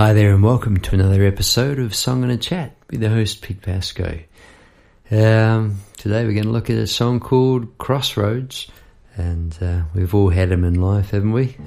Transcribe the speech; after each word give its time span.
Hi 0.00 0.14
there, 0.14 0.32
and 0.32 0.42
welcome 0.42 0.78
to 0.78 0.94
another 0.94 1.26
episode 1.26 1.78
of 1.78 1.94
Song 1.94 2.22
and 2.22 2.32
a 2.32 2.38
Chat 2.38 2.74
with 2.88 3.00
the 3.00 3.10
host 3.10 3.42
Pete 3.42 3.60
Pasco. 3.60 4.18
Um, 5.10 5.80
today 5.98 6.24
we're 6.24 6.32
going 6.32 6.44
to 6.44 6.50
look 6.50 6.70
at 6.70 6.78
a 6.78 6.86
song 6.86 7.20
called 7.20 7.76
Crossroads, 7.76 8.68
and 9.18 9.54
uh, 9.60 9.82
we've 9.94 10.14
all 10.14 10.30
had 10.30 10.48
them 10.48 10.64
in 10.64 10.80
life, 10.80 11.10
haven't 11.10 11.32
we? 11.32 11.48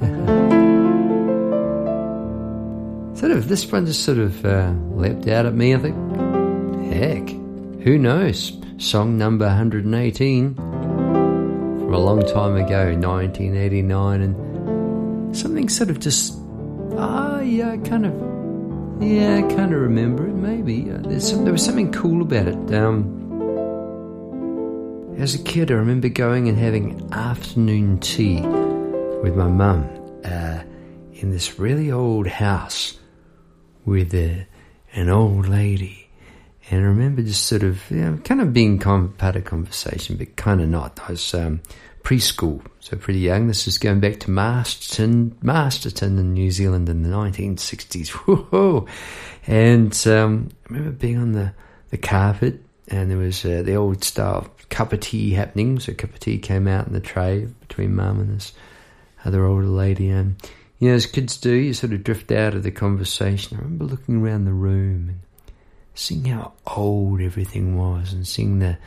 sort 3.20 3.34
of, 3.34 3.48
this 3.50 3.72
one 3.72 3.86
just 3.86 4.04
sort 4.04 4.18
of 4.18 4.44
uh, 4.44 4.74
leapt 4.96 5.28
out 5.28 5.46
at 5.46 5.54
me. 5.54 5.76
I 5.76 5.78
think, 5.78 5.96
heck, 6.92 7.30
who 7.84 8.00
knows? 8.00 8.60
Song 8.80 9.16
number 9.16 9.46
118 9.46 10.56
from 10.56 11.94
a 11.94 12.00
long 12.00 12.26
time 12.26 12.56
ago, 12.56 12.96
1989, 12.96 14.22
and 14.24 15.38
something 15.38 15.70
sort 15.70 15.92
of 15.92 16.00
just 16.00 16.34
Ah, 16.98 17.33
yeah, 17.54 17.72
I 17.72 17.78
kind 17.78 18.06
of, 18.06 18.14
yeah, 19.02 19.38
I 19.38 19.42
kind 19.54 19.74
of 19.74 19.80
remember 19.82 20.28
it. 20.28 20.34
Maybe 20.34 20.90
uh, 20.92 21.20
some, 21.20 21.44
there 21.44 21.54
was 21.54 21.64
something 21.64 21.92
cool 21.92 22.24
about 22.24 22.48
it. 22.48 22.74
Um, 22.74 23.20
as 25.18 25.36
a 25.36 25.40
kid, 25.40 25.70
I 25.72 25.76
remember 25.76 26.10
going 26.10 26.50
and 26.50 26.58
having 26.58 27.08
afternoon 27.14 28.00
tea 28.00 28.42
with 28.42 29.36
my 29.36 29.48
mum 29.48 29.88
uh, 30.26 30.64
in 31.14 31.30
this 31.30 31.60
really 31.60 31.92
old 31.92 32.26
house 32.26 32.98
with 33.86 34.16
uh, 34.16 34.46
an 34.94 35.10
old 35.10 35.48
lady. 35.48 36.10
And 36.72 36.82
I 36.82 36.86
remember 36.86 37.22
just 37.22 37.46
sort 37.46 37.62
of, 37.62 37.88
you 37.92 37.98
know, 37.98 38.18
kind 38.24 38.42
of 38.42 38.52
being 38.52 38.80
part 38.80 39.36
of 39.36 39.44
conversation, 39.46 40.18
but 40.18 40.36
kind 40.38 40.60
of 40.60 40.70
not. 40.70 41.00
I 41.08 41.12
was 41.12 41.34
um, 41.36 41.62
preschool, 42.04 42.62
so 42.80 42.98
pretty 42.98 43.20
young. 43.20 43.48
This 43.48 43.68
is 43.68 43.78
going 43.78 44.00
back 44.00 44.20
to 44.22 44.32
Masterton, 44.32 45.38
Masterton 45.42 46.20
in 46.20 46.34
New 46.34 46.52
Zealand 46.52 46.90
in 46.90 47.04
the 47.04 47.10
1960s. 47.10 48.10
Whoa! 48.52 48.86
And 49.48 50.08
um, 50.08 50.50
I 50.66 50.74
remember 50.74 50.92
being 50.92 51.18
on 51.18 51.32
the, 51.32 51.54
the 51.90 51.98
carpet, 51.98 52.62
and 52.90 53.10
there 53.10 53.18
was 53.18 53.44
uh, 53.46 53.64
the 53.64 53.76
old 53.76 54.04
style 54.04 54.50
cup 54.70 54.92
of 54.92 55.00
tea 55.00 55.32
happening. 55.32 55.80
So 55.80 55.94
a 55.94 55.96
cup 55.96 56.14
of 56.14 56.20
tea 56.20 56.38
came 56.38 56.68
out 56.68 56.88
in 56.88 56.94
the 56.94 57.00
tray 57.00 57.48
between 57.62 57.96
mum 57.96 58.20
and 58.20 58.36
this 58.36 58.54
other 59.24 59.46
older 59.46 59.68
lady. 59.68 60.10
And, 60.10 60.36
you 60.80 60.90
know, 60.90 60.96
as 60.96 61.06
kids 61.06 61.38
do, 61.38 61.54
you 61.54 61.74
sort 61.74 61.94
of 61.94 62.04
drift 62.04 62.32
out 62.32 62.54
of 62.54 62.64
the 62.64 62.72
conversation. 62.72 63.58
I 63.58 63.62
remember 63.62 63.86
looking 63.86 64.22
around 64.22 64.46
the 64.46 64.54
room 64.54 65.10
and 65.10 65.20
seeing 65.96 66.26
how 66.26 66.54
old 66.68 67.22
everything 67.22 67.78
was 67.78 68.12
and 68.12 68.28
seeing 68.28 68.60
the 68.60 68.78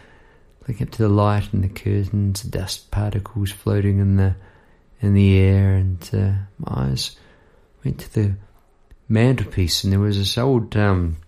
Look 0.68 0.82
up 0.82 0.90
to 0.90 1.02
the 1.02 1.08
light 1.08 1.52
and 1.52 1.62
the 1.62 1.68
curtains, 1.68 2.42
dust 2.42 2.90
particles 2.90 3.52
floating 3.52 3.98
in 3.98 4.16
the 4.16 4.34
in 5.00 5.14
the 5.14 5.38
air, 5.38 5.74
and 5.74 6.10
uh, 6.12 6.32
my 6.58 6.88
eyes 6.88 7.16
went 7.84 8.00
to 8.00 8.14
the 8.14 8.34
mantelpiece, 9.08 9.84
and 9.84 9.92
there 9.92 10.00
was 10.00 10.18
this 10.18 10.36
old, 10.38 10.76
um, 10.76 11.18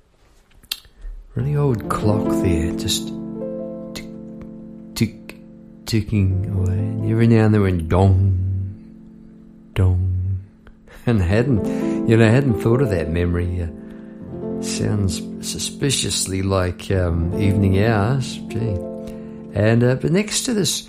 really 1.34 1.54
old 1.54 1.88
clock 1.88 2.28
there, 2.42 2.72
just 2.72 3.12
tick, 3.94 4.06
tick, 4.94 5.36
ticking 5.86 6.50
away. 6.50 6.78
And 6.78 7.10
every 7.10 7.26
now 7.26 7.44
and 7.44 7.54
then 7.54 7.62
went 7.62 7.88
dong, 7.88 9.70
dong, 9.74 10.40
and 11.06 11.22
I 11.22 11.26
hadn't, 11.26 12.08
you 12.08 12.16
know, 12.16 12.26
I 12.26 12.30
hadn't 12.30 12.60
thought 12.60 12.82
of 12.82 12.90
that 12.90 13.10
memory. 13.10 13.62
Uh, 13.62 14.62
sounds 14.62 15.22
suspiciously 15.48 16.42
like 16.42 16.90
um, 16.90 17.40
evening 17.40 17.84
hours. 17.84 18.38
Gee. 18.48 18.97
And 19.58 19.82
uh, 19.82 19.96
but 19.96 20.12
next 20.12 20.44
to 20.44 20.54
this 20.54 20.88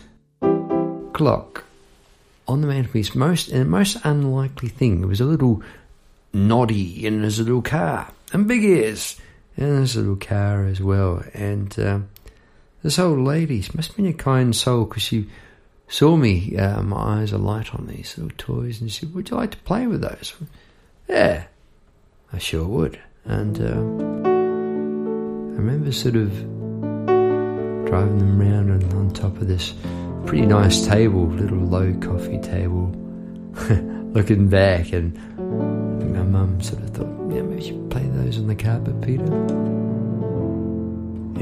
clock 1.13 1.63
on 2.47 2.61
the 2.61 2.67
mantelpiece, 2.67 3.15
most 3.15 3.49
and 3.49 3.67
most 3.67 3.97
unlikely 4.03 4.69
thing, 4.69 5.07
was 5.07 5.19
a 5.19 5.25
little 5.25 5.63
noddy 6.31 7.03
in 7.03 7.23
his 7.23 7.39
little 7.39 7.63
car 7.63 8.11
and 8.31 8.47
big 8.47 8.63
ears 8.63 9.19
in 9.57 9.65
his 9.77 9.95
little 9.95 10.17
car 10.17 10.65
as 10.65 10.79
well. 10.79 11.23
And 11.33 11.79
uh, 11.79 11.99
this 12.83 12.99
old 12.99 13.21
lady, 13.21 13.59
she 13.61 13.71
must 13.73 13.87
have 13.87 13.97
been 13.97 14.05
a 14.05 14.13
kind 14.13 14.55
soul 14.55 14.85
because 14.85 15.01
she 15.01 15.27
saw 15.87 16.15
me, 16.15 16.55
uh, 16.55 16.83
my 16.83 17.21
eyes 17.21 17.31
alight 17.31 17.73
on 17.73 17.87
these 17.87 18.19
little 18.19 18.37
toys, 18.37 18.81
and 18.81 18.91
she 18.91 18.99
said, 18.99 19.15
"Would 19.15 19.31
you 19.31 19.37
like 19.37 19.51
to 19.51 19.57
play 19.57 19.87
with 19.87 20.01
those?" 20.01 20.35
Yeah, 21.07 21.45
I 22.31 22.37
sure 22.37 22.65
would. 22.65 22.99
And 23.25 23.59
uh, 23.59 24.29
I 24.29 25.57
remember 25.57 25.91
sort 25.91 26.17
of 26.17 26.58
driving 27.89 28.19
them 28.19 28.39
around 28.39 28.69
and 28.69 28.93
on 28.93 29.09
top 29.09 29.35
of 29.37 29.47
this 29.47 29.73
pretty 30.27 30.45
nice 30.45 30.85
table, 30.85 31.25
little 31.25 31.57
low 31.57 31.91
coffee 31.95 32.37
table, 32.39 32.91
looking 34.13 34.47
back, 34.47 34.93
and 34.93 35.15
my 36.13 36.21
mum 36.21 36.61
sort 36.61 36.83
of 36.83 36.91
thought, 36.91 37.33
yeah, 37.33 37.41
maybe 37.41 37.63
you 37.63 37.87
play 37.89 38.03
those 38.09 38.37
on 38.37 38.45
the 38.45 38.55
carpet, 38.55 39.01
Peter. 39.01 39.23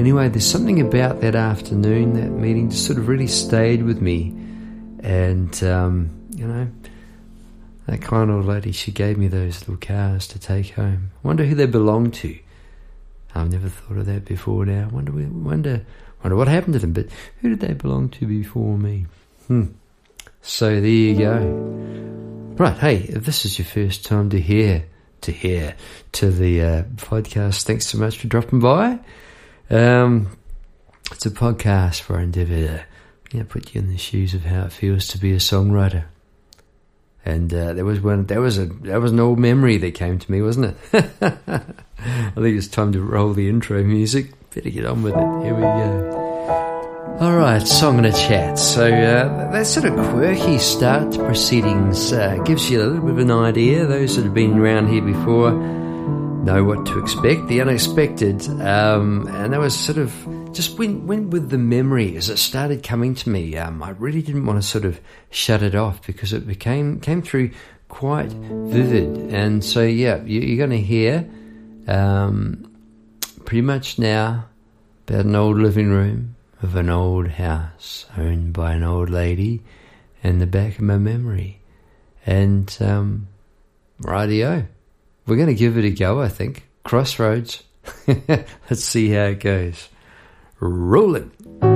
Anyway, 0.00 0.28
there's 0.30 0.46
something 0.46 0.80
about 0.80 1.20
that 1.20 1.34
afternoon, 1.34 2.14
that 2.14 2.30
meeting, 2.30 2.70
just 2.70 2.86
sort 2.86 2.98
of 2.98 3.08
really 3.08 3.26
stayed 3.26 3.82
with 3.82 4.00
me, 4.00 4.28
and 5.00 5.62
um, 5.64 6.10
you 6.34 6.46
know, 6.46 6.66
that 7.86 8.00
kind 8.00 8.30
old 8.30 8.46
lady, 8.46 8.72
she 8.72 8.90
gave 8.90 9.18
me 9.18 9.28
those 9.28 9.60
little 9.60 9.76
cars 9.76 10.26
to 10.28 10.38
take 10.38 10.70
home. 10.70 11.10
I 11.22 11.26
wonder 11.26 11.44
who 11.44 11.54
they 11.54 11.66
belong 11.66 12.10
to. 12.12 12.38
I've 13.34 13.52
never 13.52 13.68
thought 13.68 13.98
of 13.98 14.06
that 14.06 14.24
before. 14.24 14.64
Now, 14.64 14.84
I 14.84 14.86
wonder, 14.86 15.12
wonder 15.12 15.84
wonder 16.22 16.36
what 16.36 16.48
happened 16.48 16.74
to 16.74 16.78
them, 16.80 16.92
but 16.92 17.06
who 17.40 17.50
did 17.50 17.60
they 17.60 17.74
belong 17.74 18.08
to 18.10 18.26
before 18.26 18.76
me? 18.76 19.06
Hmm. 19.46 19.66
So 20.42 20.80
there 20.80 20.88
you 20.88 21.16
go. 21.16 22.54
Right, 22.56 22.78
hey, 22.78 22.96
if 22.96 23.24
this 23.24 23.44
is 23.44 23.58
your 23.58 23.66
first 23.66 24.04
time 24.04 24.30
to 24.30 24.40
hear, 24.40 24.84
to 25.22 25.32
hear, 25.32 25.76
to 26.12 26.30
the 26.30 26.62
uh, 26.62 26.82
podcast, 26.96 27.62
thanks 27.62 27.86
so 27.86 27.98
much 27.98 28.18
for 28.18 28.26
dropping 28.26 28.60
by. 28.60 28.98
Um, 29.70 30.36
it's 31.12 31.26
a 31.26 31.30
podcast 31.30 32.14
I 32.14 32.22
endeavour 32.22 32.84
know, 33.34 33.44
put 33.44 33.74
you 33.74 33.80
in 33.80 33.88
the 33.88 33.98
shoes 33.98 34.34
of 34.34 34.44
how 34.44 34.62
it 34.62 34.72
feels 34.72 35.06
to 35.08 35.18
be 35.18 35.32
a 35.32 35.36
songwriter. 35.36 36.04
And 37.24 37.52
uh, 37.52 37.74
there 37.74 37.84
was 37.84 38.00
one. 38.00 38.24
That 38.26 38.38
was 38.38 38.58
a 38.58 38.66
that 38.66 39.00
was 39.00 39.12
an 39.12 39.20
old 39.20 39.38
memory 39.38 39.76
that 39.78 39.92
came 39.92 40.18
to 40.18 40.32
me, 40.32 40.40
wasn't 40.40 40.76
it? 40.92 41.04
I 41.20 42.30
think 42.30 42.56
it's 42.56 42.68
time 42.68 42.92
to 42.92 43.02
roll 43.02 43.34
the 43.34 43.50
intro 43.50 43.82
music. 43.82 44.32
Better 44.54 44.70
get 44.70 44.86
on 44.86 45.02
with 45.02 45.14
it. 45.14 45.44
Here 45.44 45.54
we 45.54 45.62
go. 45.62 46.28
All 47.20 47.36
right, 47.36 47.66
song 47.66 47.98
and 47.98 48.06
a 48.06 48.12
chat. 48.12 48.58
So 48.58 48.86
uh, 48.86 49.50
that 49.50 49.66
sort 49.66 49.86
of 49.86 49.94
quirky 50.10 50.58
start 50.58 51.12
to 51.12 51.18
proceedings 51.24 52.12
uh, 52.12 52.36
gives 52.44 52.70
you 52.70 52.80
a 52.80 52.86
little 52.86 53.02
bit 53.02 53.10
of 53.10 53.18
an 53.18 53.30
idea. 53.30 53.86
Those 53.86 54.16
that 54.16 54.24
have 54.24 54.34
been 54.34 54.58
around 54.58 54.88
here 54.88 55.02
before 55.02 55.50
know 55.50 56.64
what 56.64 56.86
to 56.86 56.98
expect. 56.98 57.48
The 57.48 57.60
unexpected, 57.60 58.48
um, 58.60 59.26
and 59.28 59.52
that 59.52 59.60
was 59.60 59.76
sort 59.76 59.98
of 59.98 60.14
just 60.52 60.78
went 60.78 61.04
went 61.04 61.30
with 61.30 61.50
the 61.50 61.58
memory 61.58 62.16
as 62.16 62.30
it 62.30 62.38
started 62.38 62.82
coming 62.82 63.14
to 63.16 63.28
me. 63.28 63.56
Um, 63.56 63.82
I 63.82 63.90
really 63.90 64.22
didn't 64.22 64.46
want 64.46 64.62
to 64.62 64.66
sort 64.66 64.84
of 64.84 65.00
shut 65.30 65.62
it 65.62 65.74
off 65.74 66.06
because 66.06 66.32
it 66.32 66.46
became 66.46 67.00
came 67.00 67.20
through 67.20 67.50
quite 67.88 68.30
vivid. 68.30 69.32
And 69.32 69.64
so 69.64 69.82
yeah, 69.82 70.22
you, 70.22 70.54
are 70.54 70.66
going 70.66 70.70
to 70.70 70.80
hear. 70.80 71.28
Um, 71.86 72.67
pretty 73.48 73.62
much 73.62 73.98
now 73.98 74.44
about 75.06 75.24
an 75.24 75.34
old 75.34 75.56
living 75.56 75.88
room 75.88 76.36
of 76.62 76.76
an 76.76 76.90
old 76.90 77.26
house 77.26 78.04
owned 78.14 78.52
by 78.52 78.74
an 78.74 78.82
old 78.82 79.08
lady 79.08 79.62
in 80.22 80.38
the 80.38 80.46
back 80.46 80.74
of 80.74 80.82
my 80.82 80.98
memory. 80.98 81.58
And 82.26 82.76
um, 82.78 83.26
rightio, 84.02 84.66
we're 85.24 85.36
going 85.36 85.48
to 85.48 85.54
give 85.54 85.78
it 85.78 85.86
a 85.86 85.90
go, 85.90 86.20
I 86.20 86.28
think. 86.28 86.68
Crossroads. 86.84 87.62
Let's 88.06 88.84
see 88.84 89.12
how 89.12 89.24
it 89.24 89.40
goes. 89.40 89.88
The 90.60 91.67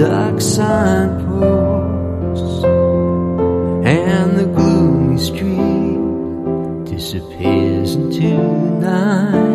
dark 0.00 0.40
signposts 0.40 1.44
and 3.84 4.38
the 4.38 4.46
gloomy 4.46 5.18
street 5.18 5.98
disappears 6.90 7.96
into 7.96 8.30
the 8.80 8.80
night. 8.80 9.49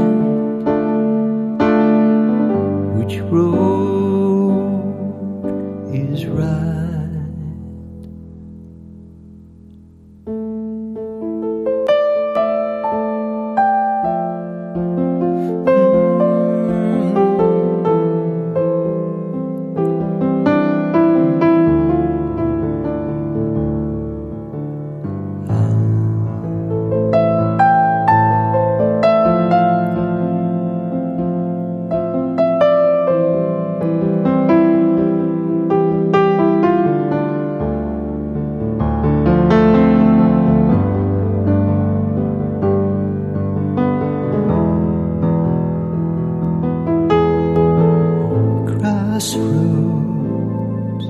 Crossroads. 49.15 51.07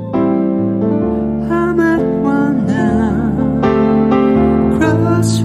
I'm 1.49 1.79
at 1.79 2.03
one 2.21 2.67
now. 2.67 3.33
Crossroads. 4.77 5.41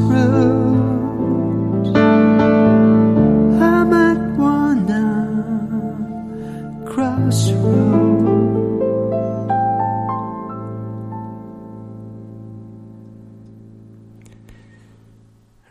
I'm 3.62 3.92
at 3.94 4.36
one 4.36 4.84
now. 4.84 6.84
Crossroads. 6.84 8.20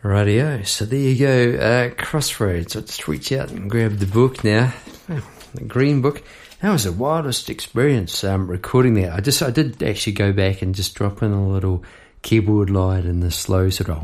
Radio. 0.01 0.63
So 0.63 0.85
there 0.85 0.97
you 0.99 1.19
go, 1.19 1.53
uh, 1.59 1.89
Crossroads. 2.01 2.73
Just 2.73 3.07
reach 3.07 3.31
out 3.31 3.51
and 3.51 3.69
grab 3.69 3.97
the 3.97 4.07
book 4.07 4.43
now, 4.43 4.73
Oh, 5.09 5.21
the 5.53 5.65
green 5.65 6.01
book. 6.01 6.23
That 6.61 6.71
was 6.71 6.83
the 6.83 6.91
wildest 6.91 7.49
experience 7.49 8.21
um, 8.25 8.49
recording 8.49 8.95
that. 8.95 9.13
I 9.13 9.21
just, 9.21 9.41
I 9.41 9.49
did 9.49 9.81
actually 9.81 10.13
go 10.13 10.33
back 10.33 10.61
and 10.61 10.75
just 10.75 10.93
drop 10.93 11.23
in 11.23 11.31
a 11.31 11.47
little 11.47 11.85
keyboard 12.21 12.69
light 12.69 13.05
and 13.05 13.23
the 13.23 13.31
slow 13.31 13.69
sort 13.69 13.89
of 13.89 14.01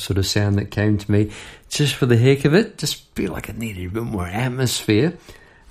sort 0.00 0.16
of 0.16 0.26
sound 0.26 0.56
that 0.56 0.70
came 0.70 0.96
to 0.96 1.12
me, 1.12 1.30
just 1.68 1.94
for 1.94 2.06
the 2.06 2.16
heck 2.16 2.46
of 2.46 2.54
it. 2.54 2.78
Just 2.78 3.14
feel 3.14 3.32
like 3.32 3.50
it 3.50 3.58
needed 3.58 3.86
a 3.86 3.90
bit 3.90 4.02
more 4.02 4.26
atmosphere. 4.26 5.18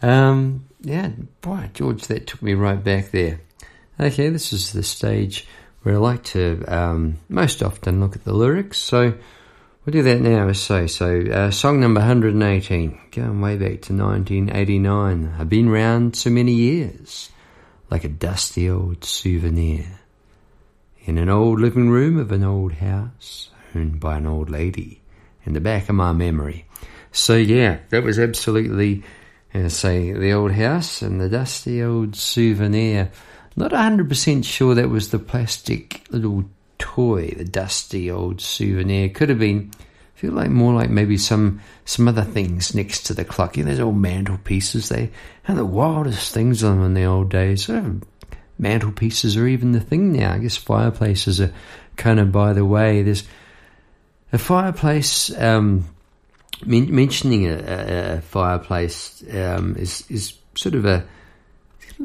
Um, 0.03 0.65
yeah, 0.81 1.09
boy, 1.41 1.71
George, 1.73 2.03
that 2.07 2.27
took 2.27 2.43
me 2.43 2.53
right 2.53 2.81
back 2.81 3.09
there. 3.09 3.41
Okay, 3.99 4.29
this 4.29 4.53
is 4.53 4.71
the 4.71 4.83
stage 4.83 5.47
where 5.81 5.95
I 5.95 5.97
like 5.97 6.23
to 6.25 6.63
um, 6.67 7.17
most 7.27 7.63
often 7.63 7.99
look 7.99 8.15
at 8.15 8.23
the 8.23 8.33
lyrics. 8.33 8.77
So 8.77 9.15
we'll 9.85 9.93
do 9.93 10.03
that 10.03 10.21
now. 10.21 10.51
So, 10.53 10.87
so 10.87 11.21
uh, 11.21 11.51
song 11.51 11.79
number 11.79 11.99
118, 11.99 12.99
going 13.11 13.41
way 13.41 13.57
back 13.57 13.81
to 13.83 13.93
1989. 13.93 15.35
I've 15.37 15.49
been 15.49 15.69
round 15.69 16.15
so 16.15 16.29
many 16.29 16.53
years, 16.53 17.29
like 17.89 18.03
a 18.03 18.09
dusty 18.09 18.69
old 18.69 19.03
souvenir, 19.03 19.85
in 21.01 21.17
an 21.17 21.29
old 21.29 21.59
living 21.59 21.89
room 21.89 22.17
of 22.17 22.31
an 22.31 22.43
old 22.43 22.73
house 22.73 23.49
owned 23.75 23.99
by 23.99 24.17
an 24.17 24.27
old 24.27 24.49
lady, 24.49 25.01
in 25.45 25.53
the 25.53 25.59
back 25.59 25.89
of 25.89 25.95
my 25.95 26.11
memory. 26.11 26.65
So 27.11 27.35
yeah, 27.35 27.79
that 27.89 28.03
was 28.03 28.19
absolutely, 28.19 29.03
uh, 29.53 29.69
say, 29.69 30.13
the 30.13 30.33
old 30.33 30.51
house 30.51 31.01
and 31.01 31.19
the 31.19 31.29
dusty 31.29 31.83
old 31.83 32.15
souvenir. 32.15 33.11
Not 33.55 33.71
100% 33.71 34.45
sure 34.45 34.73
that 34.73 34.89
was 34.89 35.09
the 35.09 35.19
plastic 35.19 36.07
little 36.09 36.45
toy, 36.83 37.33
the 37.37 37.45
dusty 37.45 38.11
old 38.11 38.41
souvenir. 38.41 39.07
Could 39.07 39.29
have 39.29 39.39
been, 39.39 39.71
feel 40.15 40.33
like 40.33 40.49
more 40.49 40.73
like 40.73 40.89
maybe 40.89 41.17
some 41.17 41.61
some 41.85 42.09
other 42.09 42.23
things 42.23 42.75
next 42.75 43.05
to 43.05 43.13
the 43.13 43.23
clock. 43.23 43.55
You 43.55 43.63
know, 43.63 43.71
those 43.71 43.79
old 43.79 43.95
mantelpieces, 43.95 44.89
they 44.89 45.09
had 45.43 45.55
the 45.55 45.65
wildest 45.65 46.33
things 46.33 46.61
on 46.61 46.75
them 46.75 46.85
in 46.85 46.93
the 46.93 47.05
old 47.05 47.29
days. 47.29 47.65
So 47.65 48.01
mantelpieces 48.59 49.37
are 49.37 49.47
even 49.47 49.71
the 49.71 49.79
thing 49.79 50.11
now. 50.11 50.33
I 50.33 50.39
guess 50.39 50.57
fireplaces 50.57 51.39
are 51.39 51.53
kind 51.95 52.19
of 52.19 52.33
by 52.33 52.51
the 52.51 52.65
way. 52.65 53.01
There's 53.01 53.23
a 54.33 54.37
fireplace, 54.37 55.35
um, 55.39 55.85
men- 56.65 56.93
mentioning 56.93 57.47
a, 57.47 58.17
a, 58.17 58.21
fireplace 58.21 59.23
um, 59.31 59.77
is, 59.77 60.03
is 60.09 60.33
sort 60.55 60.75
of 60.75 60.85
a 60.85 61.05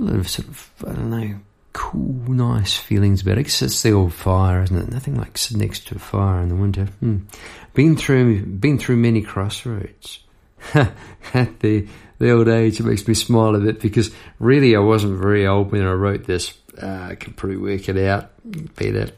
a 0.00 0.24
sort 0.24 0.46
of 0.46 0.70
I 0.86 0.92
don't 0.92 1.10
know, 1.10 1.40
cool, 1.78 2.34
nice 2.34 2.76
feelings 2.76 3.22
about 3.22 3.38
it. 3.38 3.38
I 3.38 3.42
guess 3.44 3.62
it's 3.62 3.80
the 3.82 3.92
old 3.92 4.12
fire, 4.12 4.64
isn't 4.64 4.76
it? 4.76 4.90
Nothing 4.90 5.14
like 5.16 5.38
sitting 5.38 5.60
next 5.60 5.86
to 5.86 5.94
a 5.94 5.98
fire 6.00 6.42
in 6.42 6.48
the 6.48 6.56
winter. 6.56 6.86
Hmm. 6.98 7.18
Been 7.72 7.96
through, 7.96 8.46
been 8.46 8.78
through 8.78 8.96
many 8.96 9.22
crossroads. 9.22 10.18
At 10.74 11.60
the 11.60 11.86
the 12.18 12.32
old 12.32 12.48
age, 12.48 12.80
it 12.80 12.82
makes 12.82 13.06
me 13.06 13.14
smile 13.14 13.54
a 13.54 13.60
bit 13.60 13.80
because 13.80 14.10
really 14.40 14.74
I 14.74 14.80
wasn't 14.80 15.20
very 15.20 15.46
old 15.46 15.70
when 15.70 15.86
I 15.86 15.92
wrote 15.92 16.24
this. 16.24 16.52
Uh, 16.82 17.10
I 17.10 17.14
can 17.14 17.34
probably 17.34 17.58
work 17.58 17.88
it 17.88 17.96
out. 17.96 18.32
Be 18.74 18.90
that 18.90 19.12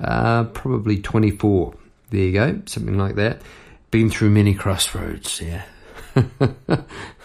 uh, 0.00 0.44
probably 0.44 1.00
twenty 1.00 1.30
four. 1.30 1.74
There 2.10 2.20
you 2.20 2.32
go, 2.32 2.60
something 2.66 2.98
like 2.98 3.14
that. 3.14 3.40
Been 3.92 4.10
through 4.10 4.30
many 4.30 4.52
crossroads. 4.52 5.40
Yeah. 5.40 5.62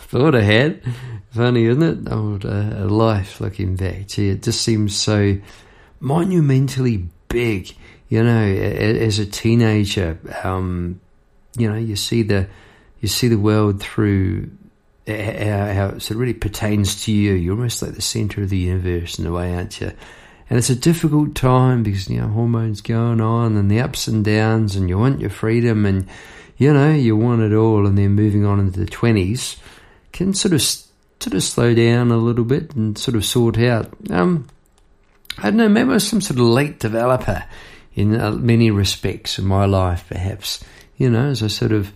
Thought 0.10 0.34
I 0.34 0.42
had. 0.42 0.82
Funny, 1.30 1.66
isn't 1.66 1.84
it? 2.08 2.12
Old 2.12 2.44
uh, 2.44 2.88
life 2.88 3.40
looking 3.40 3.76
back. 3.76 4.08
Gee, 4.08 4.30
it 4.30 4.42
just 4.42 4.62
seems 4.62 4.98
so 4.98 5.38
monumentally 6.00 7.08
big. 7.28 7.76
You 8.08 8.24
know, 8.24 8.44
as 8.44 9.20
a 9.20 9.28
teenager, 9.28 10.18
um, 10.44 11.00
you 11.56 11.70
know, 11.70 11.78
you 11.78 11.96
see 11.96 12.24
the 12.24 12.48
you 13.02 13.08
see 13.08 13.28
the 13.28 13.38
world 13.38 13.84
through 13.84 14.50
how, 15.08 15.74
how 15.74 15.88
it 15.90 16.10
really 16.10 16.34
pertains 16.34 17.04
to 17.04 17.12
you. 17.12 17.34
You're 17.34 17.54
almost 17.54 17.84
like 17.84 17.94
the 17.94 18.02
center 18.02 18.42
of 18.42 18.50
the 18.50 18.58
universe 18.58 19.20
in 19.20 19.28
a 19.28 19.32
way, 19.32 19.54
aren't 19.54 19.80
you? 19.80 19.92
And 20.50 20.58
it's 20.58 20.72
a 20.72 20.76
difficult 20.76 21.36
time 21.36 21.84
because 21.84 22.10
you 22.10 22.20
know 22.20 22.30
hormones 22.30 22.82
going 22.82 23.22
on 23.22 23.56
and 23.58 23.70
the 23.70 23.80
ups 23.80 24.08
and 24.08 24.26
downs, 24.26 24.76
and 24.76 24.90
you 24.90 24.98
want 24.98 25.22
your 25.22 25.30
freedom, 25.30 25.86
and 25.86 26.08
you 26.58 26.74
know 26.74 26.92
you 26.92 27.16
want 27.16 27.44
it 27.44 27.54
all. 27.54 27.86
And 27.86 27.96
then 27.96 28.14
moving 28.14 28.44
on 28.44 28.60
into 28.60 28.80
the 28.80 28.88
twenties 28.88 29.56
can 30.20 30.34
sort 30.34 30.54
of 30.54 30.62
sort 30.62 31.34
of 31.34 31.44
slow 31.44 31.74
down 31.74 32.12
a 32.12 32.18
little 32.18 32.44
bit 32.44 32.76
and 32.76 32.98
sort 32.98 33.16
of 33.16 33.24
sort 33.24 33.58
out. 33.58 33.90
Um, 34.10 34.48
I 35.38 35.44
don't 35.44 35.58
know, 35.58 35.70
maybe 35.70 35.90
I 35.90 35.94
was 35.94 36.08
some 36.08 36.20
sort 36.20 36.40
of 36.40 36.46
late 36.46 36.80
developer 36.80 37.46
in 37.94 38.20
uh, 38.20 38.32
many 38.32 38.70
respects 38.70 39.40
in 39.40 39.46
my 39.46 39.66
life, 39.66 40.06
perhaps. 40.10 40.62
You 40.98 41.10
know, 41.10 41.28
as 41.30 41.42
I 41.42 41.48
sort 41.48 41.72
of 41.72 41.94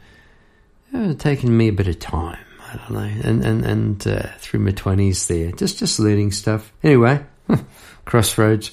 you 0.94 1.00
know, 1.00 1.14
taken 1.14 1.56
me 1.56 1.68
a 1.68 1.74
bit 1.74 1.90
of 1.90 2.00
time. 2.00 2.40
I 2.66 2.78
don't 2.78 2.92
know, 2.92 3.30
and 3.30 3.46
and 3.46 3.66
and 3.66 4.08
uh, 4.08 4.30
through 4.38 4.62
my 4.62 4.72
twenties 4.72 5.28
there, 5.28 5.52
just 5.52 5.78
just 5.78 6.00
learning 6.00 6.32
stuff. 6.32 6.72
Anyway, 6.82 7.24
crossroads. 8.06 8.72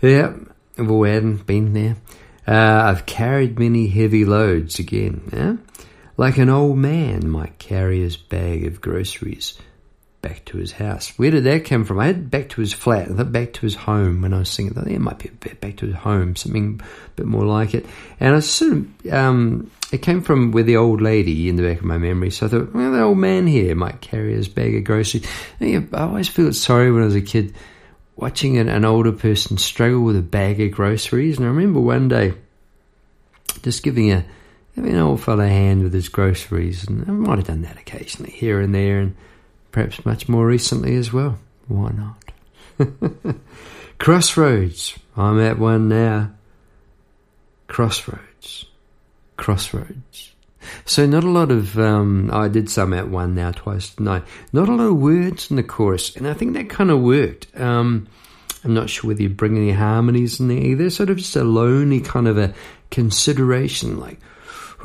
Yeah, 0.00 0.32
I've 0.78 0.90
all 0.90 1.02
been 1.02 1.72
there. 1.72 1.96
Uh, 2.46 2.84
I've 2.84 3.04
carried 3.04 3.58
many 3.58 3.88
heavy 3.88 4.24
loads 4.24 4.78
again. 4.78 5.28
Yeah, 5.32 5.56
like 6.22 6.38
an 6.38 6.48
old 6.48 6.78
man 6.78 7.28
might 7.28 7.58
carry 7.58 7.98
his 7.98 8.16
bag 8.16 8.64
of 8.64 8.80
groceries 8.80 9.58
back 10.20 10.44
to 10.44 10.56
his 10.56 10.70
house. 10.70 11.08
Where 11.18 11.32
did 11.32 11.42
that 11.42 11.64
come 11.64 11.84
from? 11.84 11.98
I 11.98 12.06
had 12.06 12.30
back 12.30 12.50
to 12.50 12.60
his 12.60 12.72
flat. 12.72 13.10
I 13.10 13.14
thought 13.14 13.32
back 13.32 13.54
to 13.54 13.62
his 13.62 13.74
home 13.74 14.22
when 14.22 14.32
I 14.32 14.38
was 14.38 14.48
singing. 14.48 14.70
I 14.70 14.74
thought 14.82 14.86
it 14.86 15.00
might 15.00 15.18
be 15.18 15.30
back 15.54 15.78
to 15.78 15.86
his 15.86 15.96
home, 15.96 16.36
something 16.36 16.80
a 16.80 17.10
bit 17.16 17.26
more 17.26 17.44
like 17.44 17.74
it. 17.74 17.86
And 18.20 18.36
I 18.36 18.38
sort 18.38 18.70
of, 18.70 19.12
um, 19.12 19.68
it 19.90 20.02
came 20.02 20.20
from 20.20 20.52
with 20.52 20.66
the 20.66 20.76
old 20.76 21.02
lady 21.02 21.48
in 21.48 21.56
the 21.56 21.64
back 21.64 21.78
of 21.78 21.84
my 21.84 21.98
memory. 21.98 22.30
So 22.30 22.46
I 22.46 22.50
thought, 22.50 22.72
well, 22.72 22.92
the 22.92 23.02
old 23.02 23.18
man 23.18 23.48
here 23.48 23.74
might 23.74 24.00
carry 24.00 24.32
his 24.32 24.46
bag 24.46 24.76
of 24.76 24.84
groceries. 24.84 25.26
I 25.60 25.84
always 25.92 26.28
felt 26.28 26.54
sorry 26.54 26.92
when 26.92 27.02
I 27.02 27.06
was 27.06 27.16
a 27.16 27.20
kid 27.20 27.52
watching 28.14 28.58
an, 28.58 28.68
an 28.68 28.84
older 28.84 29.10
person 29.10 29.58
struggle 29.58 30.02
with 30.04 30.16
a 30.16 30.22
bag 30.22 30.60
of 30.60 30.70
groceries. 30.70 31.38
And 31.38 31.46
I 31.46 31.50
remember 31.50 31.80
one 31.80 32.06
day 32.06 32.34
just 33.62 33.82
giving 33.82 34.12
a, 34.12 34.24
giving 34.74 34.92
an 34.92 35.00
old 35.00 35.22
fellow 35.22 35.46
hand 35.46 35.82
with 35.82 35.92
his 35.92 36.08
groceries. 36.08 36.86
And 36.86 37.04
I 37.08 37.12
might 37.12 37.38
have 37.38 37.46
done 37.46 37.62
that 37.62 37.78
occasionally 37.78 38.32
here 38.32 38.60
and 38.60 38.74
there. 38.74 39.00
And 39.00 39.16
perhaps 39.70 40.04
much 40.04 40.28
more 40.28 40.46
recently 40.46 40.96
as 40.96 41.12
well. 41.12 41.38
Why 41.68 41.92
not? 41.92 43.36
Crossroads. 43.98 44.98
I'm 45.16 45.40
at 45.40 45.58
one 45.58 45.88
now. 45.88 46.30
Crossroads. 47.68 48.66
crossroads. 49.36 50.32
So 50.84 51.06
not 51.06 51.24
a 51.24 51.30
lot 51.30 51.50
of 51.50 51.78
um, 51.78 52.30
I 52.32 52.48
did 52.48 52.70
some 52.70 52.92
at 52.92 53.08
one 53.08 53.34
now 53.34 53.52
twice 53.52 53.94
tonight. 53.94 54.24
Not 54.52 54.68
a 54.68 54.74
lot 54.74 54.84
of 54.84 54.96
words 54.98 55.50
in 55.50 55.56
the 55.56 55.62
chorus, 55.62 56.16
and 56.16 56.28
I 56.28 56.34
think 56.34 56.54
that 56.54 56.70
kind 56.70 56.90
of 56.90 57.00
worked. 57.00 57.48
Um, 57.58 58.08
I'm 58.64 58.74
not 58.74 58.90
sure 58.90 59.08
whether 59.08 59.22
you 59.22 59.28
bring 59.28 59.56
any 59.56 59.72
harmonies 59.72 60.38
in 60.38 60.48
there 60.48 60.58
either. 60.58 60.90
Sort 60.90 61.10
of 61.10 61.16
just 61.16 61.34
a 61.34 61.44
lonely 61.44 62.00
kind 62.00 62.28
of 62.28 62.38
a 62.38 62.54
consideration, 62.90 63.98
like, 63.98 64.20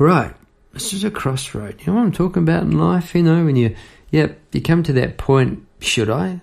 right, 0.06 0.34
this 0.72 0.92
is 0.92 1.04
a 1.04 1.10
crossroad. 1.10 1.80
You 1.80 1.86
know 1.88 1.98
what 1.98 2.04
I'm 2.04 2.12
talking 2.12 2.42
about 2.42 2.62
in 2.62 2.78
life? 2.78 3.14
You 3.14 3.22
know, 3.22 3.44
when 3.44 3.56
you, 3.56 3.74
yeah, 4.10 4.28
you 4.52 4.62
come 4.62 4.82
to 4.84 4.92
that 4.94 5.18
point. 5.18 5.66
Should 5.80 6.10
I? 6.10 6.40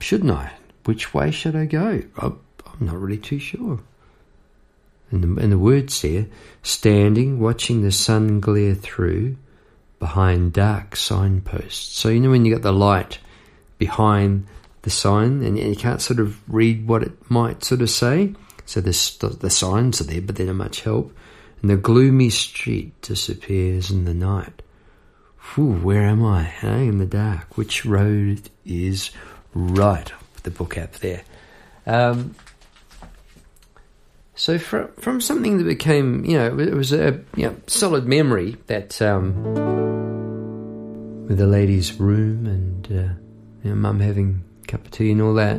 Shouldn't 0.00 0.30
I? 0.30 0.52
Which 0.84 1.14
way 1.14 1.30
should 1.30 1.56
I 1.56 1.66
go? 1.66 2.02
I'm 2.18 2.38
not 2.80 2.98
really 2.98 3.18
too 3.18 3.38
sure. 3.38 3.80
And 5.10 5.22
the, 5.22 5.42
and 5.42 5.52
the 5.52 5.58
words 5.58 6.02
there, 6.02 6.26
standing, 6.62 7.38
watching 7.38 7.82
the 7.82 7.92
sun 7.92 8.40
glare 8.40 8.74
through 8.74 9.36
behind 9.98 10.52
dark 10.52 10.96
signposts. 10.96 11.96
So, 11.96 12.08
you 12.08 12.20
know, 12.20 12.30
when 12.30 12.44
you 12.44 12.52
got 12.52 12.62
the 12.62 12.72
light 12.72 13.18
behind 13.78 14.46
the 14.82 14.90
sign 14.90 15.42
and 15.42 15.58
you 15.58 15.76
can't 15.76 16.00
sort 16.00 16.20
of 16.20 16.40
read 16.52 16.86
what 16.86 17.02
it 17.02 17.30
might 17.30 17.64
sort 17.64 17.82
of 17.82 17.90
say. 17.90 18.34
So 18.66 18.80
the, 18.80 19.36
the 19.40 19.50
signs 19.50 20.00
are 20.00 20.04
there, 20.04 20.20
but 20.20 20.36
they're 20.36 20.46
not 20.46 20.56
much 20.56 20.80
help. 20.82 21.12
And 21.60 21.70
the 21.70 21.76
gloomy 21.76 22.30
street 22.30 23.00
disappears 23.02 23.90
in 23.90 24.04
the 24.04 24.14
night. 24.14 24.62
Whew, 25.54 25.74
where 25.74 26.02
am 26.02 26.24
I? 26.24 26.42
Hey, 26.42 26.86
in 26.86 26.98
the 26.98 27.06
dark. 27.06 27.56
Which 27.56 27.86
road 27.86 28.50
is 28.64 29.10
right? 29.54 30.12
The 30.42 30.50
book 30.50 30.76
app 30.76 30.92
there. 30.94 31.22
Um, 31.86 32.34
so 34.34 34.58
from 34.58 34.88
from 34.98 35.20
something 35.20 35.58
that 35.58 35.64
became, 35.64 36.24
you 36.24 36.36
know, 36.36 36.58
it 36.58 36.74
was 36.74 36.92
a 36.92 37.20
you 37.36 37.46
know, 37.46 37.56
solid 37.66 38.06
memory 38.06 38.56
that 38.66 39.00
um, 39.00 39.54
with 41.26 41.38
the 41.38 41.46
lady's 41.46 41.98
room 41.98 42.46
and 42.46 42.86
uh, 42.86 43.12
you 43.64 43.70
know, 43.70 43.76
mum 43.76 44.00
having 44.00 44.44
a 44.62 44.66
cup 44.66 44.84
of 44.84 44.90
tea 44.90 45.12
and 45.12 45.22
all 45.22 45.34
that. 45.34 45.56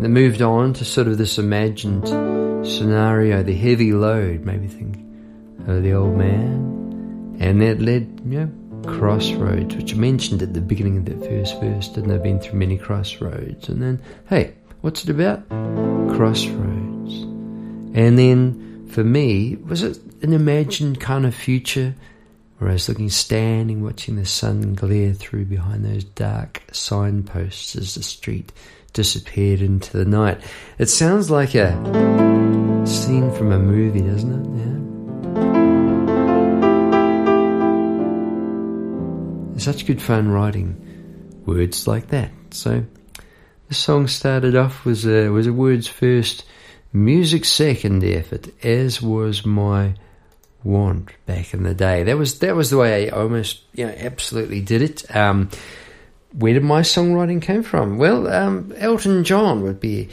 They 0.00 0.08
moved 0.08 0.42
on 0.42 0.74
to 0.74 0.84
sort 0.84 1.06
of 1.06 1.16
this 1.16 1.38
imagined 1.38 2.06
scenario, 2.66 3.42
the 3.42 3.54
heavy 3.54 3.92
load, 3.92 4.44
maybe 4.44 4.66
think 4.66 4.98
of 5.66 5.82
the 5.82 5.92
old 5.92 6.16
man, 6.16 7.36
and 7.40 7.60
that 7.60 7.80
led, 7.80 8.20
you 8.26 8.40
know, 8.40 8.50
crossroads, 8.98 9.74
which 9.76 9.94
I 9.94 9.96
mentioned 9.96 10.42
at 10.42 10.54
the 10.54 10.60
beginning 10.60 10.98
of 10.98 11.04
that 11.06 11.28
first 11.28 11.60
verse. 11.60 11.88
Didn't 11.88 12.10
have 12.10 12.22
been 12.22 12.38
through 12.40 12.58
many 12.58 12.76
crossroads, 12.76 13.68
and 13.68 13.82
then, 13.82 14.02
hey, 14.28 14.54
what's 14.82 15.04
it 15.04 15.10
about? 15.10 15.48
Crossroads. 16.16 17.22
And 17.94 18.18
then 18.18 18.88
for 18.88 19.04
me, 19.04 19.56
was 19.56 19.82
it 19.82 19.98
an 20.22 20.32
imagined 20.32 21.00
kind 21.00 21.26
of 21.26 21.34
future 21.34 21.94
where 22.58 22.70
I 22.70 22.74
was 22.74 22.88
looking, 22.88 23.10
standing, 23.10 23.82
watching 23.82 24.16
the 24.16 24.24
sun 24.24 24.74
glare 24.74 25.12
through 25.12 25.46
behind 25.46 25.84
those 25.84 26.04
dark 26.04 26.62
signposts 26.72 27.76
as 27.76 27.94
the 27.94 28.02
street 28.02 28.52
disappeared 28.94 29.60
into 29.60 29.96
the 29.96 30.06
night? 30.06 30.40
It 30.78 30.88
sounds 30.88 31.30
like 31.30 31.54
a 31.54 31.70
scene 32.86 33.30
from 33.32 33.52
a 33.52 33.58
movie, 33.58 34.00
doesn't 34.00 34.32
it? 34.32 34.46
Yeah. 39.54 39.58
Such 39.58 39.86
good 39.86 40.00
fun 40.00 40.30
writing 40.30 41.42
words 41.44 41.86
like 41.86 42.08
that. 42.08 42.30
So 42.50 42.82
the 43.68 43.74
song 43.74 44.06
started 44.06 44.56
off 44.56 44.86
was 44.86 45.06
a, 45.06 45.28
was 45.28 45.46
a 45.46 45.52
words 45.52 45.86
first 45.86 46.46
Music 46.96 47.44
second 47.44 48.04
effort, 48.04 48.50
as 48.64 49.02
was 49.02 49.44
my 49.44 49.94
want 50.62 51.10
back 51.26 51.52
in 51.52 51.64
the 51.64 51.74
day. 51.74 52.04
That 52.04 52.16
was 52.16 52.38
that 52.38 52.54
was 52.54 52.70
the 52.70 52.76
way 52.78 53.08
I 53.08 53.10
almost 53.10 53.62
you 53.74 53.84
know 53.84 53.92
absolutely 53.98 54.60
did 54.60 54.80
it. 54.80 55.14
Um, 55.14 55.50
where 56.36 56.54
did 56.54 56.64
my 56.64 56.82
songwriting 56.82 57.40
come 57.40 57.62
from? 57.62 57.98
Well, 57.98 58.28
um, 58.28 58.72
Elton 58.76 59.24
John 59.24 59.62
would 59.62 59.80
be 59.80 60.08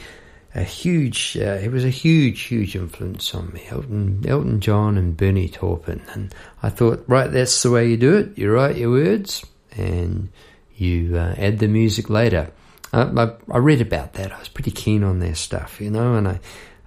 a 0.54 0.62
huge. 0.62 1.36
Uh, 1.36 1.58
he 1.58 1.68
was 1.68 1.84
a 1.84 1.90
huge, 1.90 2.42
huge 2.42 2.76
influence 2.76 3.34
on 3.34 3.52
me. 3.52 3.64
Elton, 3.68 4.24
Elton 4.26 4.60
John, 4.60 4.96
and 4.96 5.16
Bernie 5.16 5.48
Taupin. 5.48 6.02
And 6.12 6.34
I 6.62 6.68
thought, 6.68 7.04
right, 7.06 7.30
that's 7.30 7.62
the 7.62 7.70
way 7.70 7.88
you 7.88 7.96
do 7.96 8.16
it. 8.16 8.38
You 8.38 8.52
write 8.52 8.76
your 8.76 8.90
words, 8.90 9.44
and 9.76 10.28
you 10.76 11.16
uh, 11.16 11.34
add 11.36 11.58
the 11.58 11.68
music 11.68 12.08
later. 12.08 12.50
I, 12.92 13.02
I, 13.02 13.32
I 13.50 13.58
read 13.58 13.80
about 13.80 14.14
that. 14.14 14.32
I 14.32 14.38
was 14.38 14.48
pretty 14.48 14.70
keen 14.70 15.02
on 15.02 15.18
their 15.18 15.34
stuff, 15.34 15.80
you 15.80 15.90
know, 15.90 16.14
and 16.14 16.28
I 16.28 16.40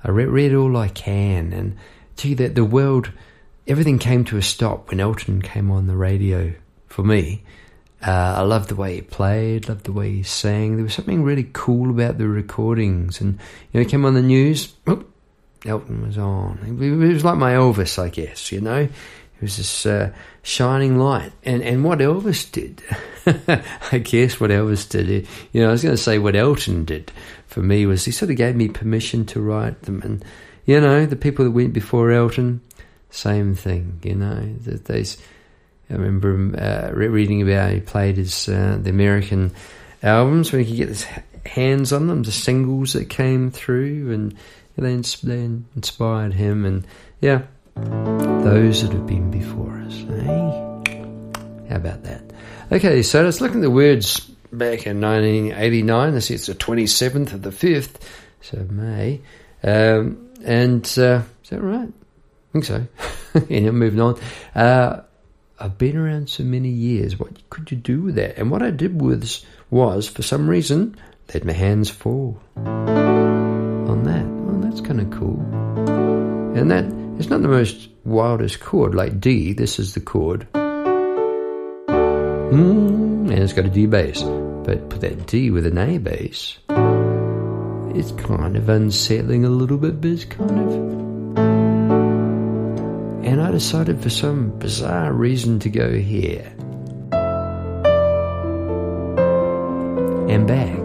I 0.06 0.12
read, 0.12 0.28
read 0.28 0.54
all 0.54 0.78
I 0.78 0.90
can, 0.90 1.52
and 1.52 1.78
gee, 2.16 2.36
that 2.36 2.54
the 2.54 2.64
world, 2.64 3.12
everything 3.66 3.98
came 3.98 4.24
to 4.26 4.38
a 4.38 4.42
stop 4.42 4.90
when 4.90 5.00
Elton 5.00 5.42
came 5.42 5.72
on 5.72 5.88
the 5.88 5.98
radio 5.98 6.54
for 6.88 7.04
me. 7.04 7.44
Uh, 8.06 8.36
I 8.38 8.42
loved 8.42 8.70
the 8.70 8.76
way 8.76 8.96
he 8.96 9.02
played, 9.02 9.68
loved 9.68 9.86
the 9.86 9.92
way 9.92 10.12
he 10.12 10.24
sang. 10.24 10.76
There 10.76 10.84
was 10.84 10.94
something 10.94 11.24
really 11.24 11.50
cool 11.54 11.90
about 11.90 12.18
the 12.18 12.28
recordings, 12.28 13.20
and 13.20 13.34
you 13.34 13.40
know, 13.74 13.80
he 13.80 13.86
came 13.86 14.06
on 14.06 14.14
the 14.14 14.22
news. 14.22 14.74
Elton 15.66 16.06
was 16.06 16.18
on. 16.18 16.60
It 16.80 17.14
was 17.14 17.26
like 17.26 17.38
my 17.38 17.54
Elvis, 17.54 17.98
I 17.98 18.10
guess. 18.10 18.52
You 18.52 18.62
know, 18.62 18.82
it 18.82 19.42
was 19.42 19.58
this 19.58 19.86
uh, 19.88 20.14
shining 20.44 21.00
light, 21.00 21.32
and 21.44 21.64
and 21.64 21.84
what 21.84 22.00
Elvis 22.00 22.52
did, 22.52 22.84
I 23.92 23.98
guess 23.98 24.40
what 24.40 24.52
Elvis 24.52 24.88
did. 24.88 25.28
You 25.52 25.62
know, 25.62 25.70
I 25.70 25.72
was 25.72 25.82
going 25.82 25.96
to 25.96 26.02
say 26.02 26.20
what 26.20 26.36
Elton 26.36 26.86
did, 26.86 27.12
for 27.48 27.62
me 27.62 27.86
was 27.86 28.06
he 28.06 28.12
sort 28.12 28.30
of 28.30 28.38
gave 28.38 28.56
me 28.56 28.68
permission 28.68 29.26
to 29.28 29.42
write 29.42 29.82
them. 29.84 30.02
And, 30.04 30.24
you 30.66 30.80
know, 30.80 31.06
the 31.06 31.16
people 31.16 31.46
that 31.46 31.52
went 31.52 31.74
before 31.74 32.12
Elton, 32.12 32.62
same 33.10 33.56
thing, 33.56 34.00
you 34.04 34.14
know. 34.14 34.56
That 34.62 34.86
these, 34.86 35.18
I 35.90 35.94
remember 35.94 36.58
uh, 36.58 36.92
reading 36.94 37.42
about 37.42 37.72
he 37.72 37.80
played 37.80 38.18
his 38.18 38.50
uh, 38.50 38.78
the 38.82 38.90
American 38.90 39.52
albums 40.02 40.52
when 40.52 40.64
he 40.64 40.72
could 40.72 40.78
get 40.78 40.90
his 40.90 41.06
hands 41.46 41.94
on 41.94 42.08
them, 42.08 42.24
the 42.24 42.32
singles 42.32 42.94
that 42.94 43.10
came 43.10 43.52
through, 43.52 44.12
and 44.12 44.36
they, 44.78 44.96
they 45.24 45.44
inspired 45.76 46.34
him. 46.34 46.66
And 46.66 46.88
yeah, 47.22 47.44
those 47.76 48.82
that 48.82 48.92
have 48.92 49.08
been 49.08 49.32
before 49.32 49.78
us, 49.86 50.04
eh? 50.10 50.96
How 51.70 51.76
about 51.78 52.04
that? 52.04 52.24
Okay, 52.72 53.02
so 53.02 53.24
let's 53.24 53.42
look 53.42 53.54
at 53.54 53.62
the 53.62 53.72
words 53.72 54.20
back 54.52 54.88
in 54.88 55.02
1989. 55.02 56.14
This 56.14 56.32
is 56.32 56.48
the 56.48 56.56
27th 56.56 57.34
of 57.34 57.42
the 57.42 57.50
5th, 57.52 58.02
so 58.42 58.58
May. 58.70 59.22
Um, 59.64 60.32
and 60.44 60.84
uh, 60.98 61.22
is 61.44 61.50
that 61.50 61.62
right? 61.62 61.90
I 61.90 62.52
think 62.54 62.66
so. 62.66 62.88
anyway, 63.50 63.72
moving 63.72 64.02
on. 64.02 64.20
Uh, 64.54 65.02
I've 65.58 65.78
been 65.78 65.96
around 65.96 66.30
so 66.30 66.44
many 66.44 66.68
years. 66.68 67.18
What 67.18 67.50
could 67.50 67.72
you 67.72 67.78
do 67.78 68.02
with 68.02 68.16
that? 68.16 68.38
And 68.38 68.52
what 68.52 68.62
I 68.62 68.72
did 68.72 69.02
was, 69.02 69.46
was 69.70 70.10
for 70.10 70.22
some 70.22 70.50
reason, 70.50 70.98
let 71.34 71.46
my 71.46 71.54
hands 71.54 71.90
fall 71.90 72.42
on 72.58 74.04
that. 74.04 74.26
Well, 74.26 74.60
that's 74.60 74.82
kind 74.82 75.00
of 75.00 75.10
cool. 75.12 75.40
And 76.58 76.70
that 76.72 76.84
it's 77.18 77.30
not 77.30 77.42
the 77.42 77.48
most 77.48 77.88
wildest 78.04 78.60
chord, 78.60 78.94
like 78.96 79.22
D. 79.22 79.54
This 79.54 79.80
is 79.80 79.94
the 79.94 80.02
chord. 80.02 80.46
Mm, 82.52 83.30
and 83.32 83.40
it's 83.40 83.54
got 83.54 83.64
a 83.66 83.70
D 83.70 83.86
bass. 83.86 84.24
But 84.24 84.90
put 84.90 85.00
that 85.02 85.26
D 85.26 85.52
with 85.52 85.66
an 85.66 85.78
A 85.78 85.98
bass, 86.00 86.58
it's 87.96 88.12
kind 88.12 88.58
of 88.58 88.68
unsettling 88.68 89.46
a 89.46 89.50
little 89.50 89.78
bit, 89.78 90.02
but 90.02 90.10
it's 90.10 90.26
kind 90.26 90.60
of. 90.60 91.05
Decided 93.56 94.04
for 94.04 94.10
some 94.10 94.50
bizarre 94.60 95.14
reason 95.14 95.60
to 95.60 95.70
go 95.70 95.94
here. 95.94 96.46
And 100.28 100.46
back. 100.46 100.76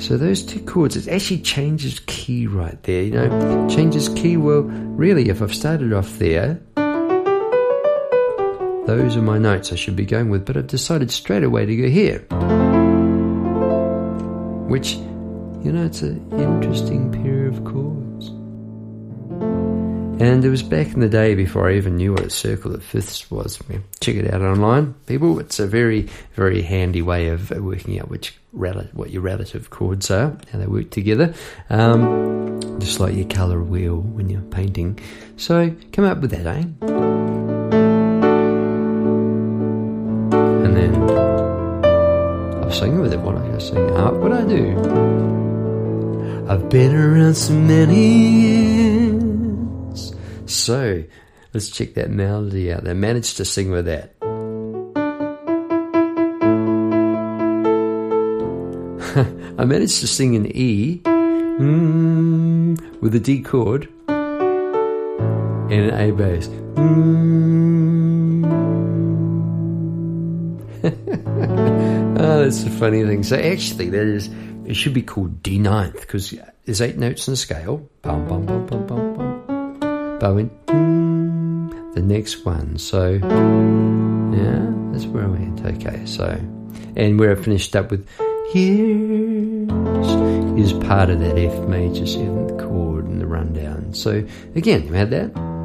So 0.00 0.16
those 0.16 0.44
two 0.44 0.60
chords, 0.60 0.94
it 0.94 1.08
actually 1.08 1.40
changes 1.40 1.98
key 2.06 2.46
right 2.46 2.80
there. 2.84 3.02
You 3.02 3.10
know, 3.10 3.68
changes 3.68 4.08
key. 4.10 4.36
Well, 4.36 4.62
really, 4.62 5.28
if 5.28 5.42
I've 5.42 5.52
started 5.52 5.92
off 5.92 6.20
there, 6.20 6.60
those 8.86 9.16
are 9.16 9.22
my 9.22 9.38
notes 9.38 9.72
I 9.72 9.74
should 9.74 9.96
be 9.96 10.04
going 10.06 10.30
with, 10.30 10.46
but 10.46 10.56
I've 10.56 10.68
decided 10.68 11.10
straight 11.10 11.42
away 11.42 11.66
to 11.66 11.76
go 11.76 11.88
here. 11.88 12.20
Which, 14.68 14.98
you 15.66 15.72
know, 15.72 15.84
it's 15.84 16.02
an 16.02 16.30
interesting 16.30 17.10
pair 17.10 17.48
of 17.48 17.64
chords. 17.64 18.28
And 20.22 20.44
it 20.44 20.48
was 20.48 20.62
back 20.62 20.94
in 20.94 21.00
the 21.00 21.08
day 21.08 21.34
before 21.34 21.68
I 21.68 21.74
even 21.74 21.96
knew 21.96 22.12
what 22.12 22.22
a 22.22 22.30
circle 22.30 22.72
of 22.72 22.84
fifths 22.84 23.28
was. 23.32 23.58
Check 23.98 24.14
it 24.14 24.32
out 24.32 24.42
online, 24.42 24.94
people. 25.06 25.40
It's 25.40 25.58
a 25.58 25.66
very, 25.66 26.08
very 26.34 26.62
handy 26.62 27.02
way 27.02 27.30
of 27.30 27.50
working 27.50 27.98
out 27.98 28.08
which 28.08 28.38
rel- 28.52 28.86
what 28.92 29.10
your 29.10 29.22
relative 29.22 29.70
chords 29.70 30.08
are, 30.08 30.38
how 30.52 30.60
they 30.60 30.66
work 30.66 30.90
together. 30.90 31.34
Um, 31.68 32.60
just 32.78 33.00
like 33.00 33.16
your 33.16 33.26
colour 33.26 33.60
wheel 33.60 33.96
when 33.96 34.30
you're 34.30 34.42
painting. 34.42 35.00
So 35.36 35.74
come 35.92 36.04
up 36.04 36.18
with 36.18 36.30
that, 36.30 36.46
eh? 36.46 36.62
And 40.62 40.76
then 40.76 40.94
I'll 42.62 42.70
sing 42.70 43.00
with 43.00 43.12
it. 43.12 43.18
What 43.18 43.36
I 43.36 43.58
sing? 43.58 43.88
How 43.96 44.12
would 44.12 44.30
I 44.30 44.46
do? 44.46 45.45
I've 46.48 46.68
been 46.68 46.94
around 46.94 47.34
so 47.34 47.54
many 47.54 49.10
years. 49.10 50.14
So, 50.46 51.02
let's 51.52 51.70
check 51.70 51.94
that 51.94 52.08
melody 52.08 52.72
out. 52.72 52.84
They 52.84 52.94
managed 52.94 53.38
to 53.38 53.44
sing 53.44 53.72
with 53.72 53.86
that. 53.86 54.14
I 59.58 59.64
managed 59.64 59.98
to 60.00 60.06
sing 60.06 60.36
an 60.36 60.46
E 60.54 61.00
mm, 61.04 63.00
with 63.00 63.16
a 63.16 63.20
D 63.20 63.42
chord 63.42 63.88
and 64.06 65.72
an 65.72 65.94
A 65.94 66.12
bass. 66.12 66.46
Mm. 66.46 68.46
oh, 72.20 72.38
that's 72.44 72.62
a 72.62 72.70
funny 72.70 73.02
thing. 73.02 73.24
So 73.24 73.36
actually, 73.36 73.90
that 73.90 74.06
is 74.06 74.30
it 74.66 74.74
should 74.74 74.94
be 74.94 75.02
called 75.02 75.42
D 75.42 75.58
ninth 75.58 76.00
because 76.00 76.34
there's 76.64 76.80
eight 76.80 76.98
notes 76.98 77.28
in 77.28 77.32
the 77.32 77.36
scale. 77.36 77.88
Bum 78.02 78.26
bum 78.28 78.46
bum 78.46 78.66
bum 78.66 78.86
bum 78.86 79.14
bum. 79.14 80.50
Mm, 80.66 81.94
the 81.94 82.02
next 82.02 82.44
one. 82.44 82.78
So 82.78 83.12
yeah, 83.12 84.72
that's 84.92 85.06
where 85.06 85.24
I 85.24 85.28
went. 85.28 85.64
Okay, 85.64 86.04
so 86.06 86.40
and 86.96 87.18
where 87.18 87.32
I 87.32 87.34
finished 87.36 87.76
up 87.76 87.90
with 87.90 88.08
here's 88.52 89.70
is 90.58 90.72
part 90.84 91.10
of 91.10 91.20
that 91.20 91.38
F 91.38 91.68
major 91.68 92.06
seventh 92.06 92.58
chord 92.60 93.06
in 93.06 93.18
the 93.18 93.26
rundown. 93.26 93.94
So 93.94 94.26
again, 94.54 94.86
you 94.86 94.92
had 94.94 95.10
that. 95.10 95.55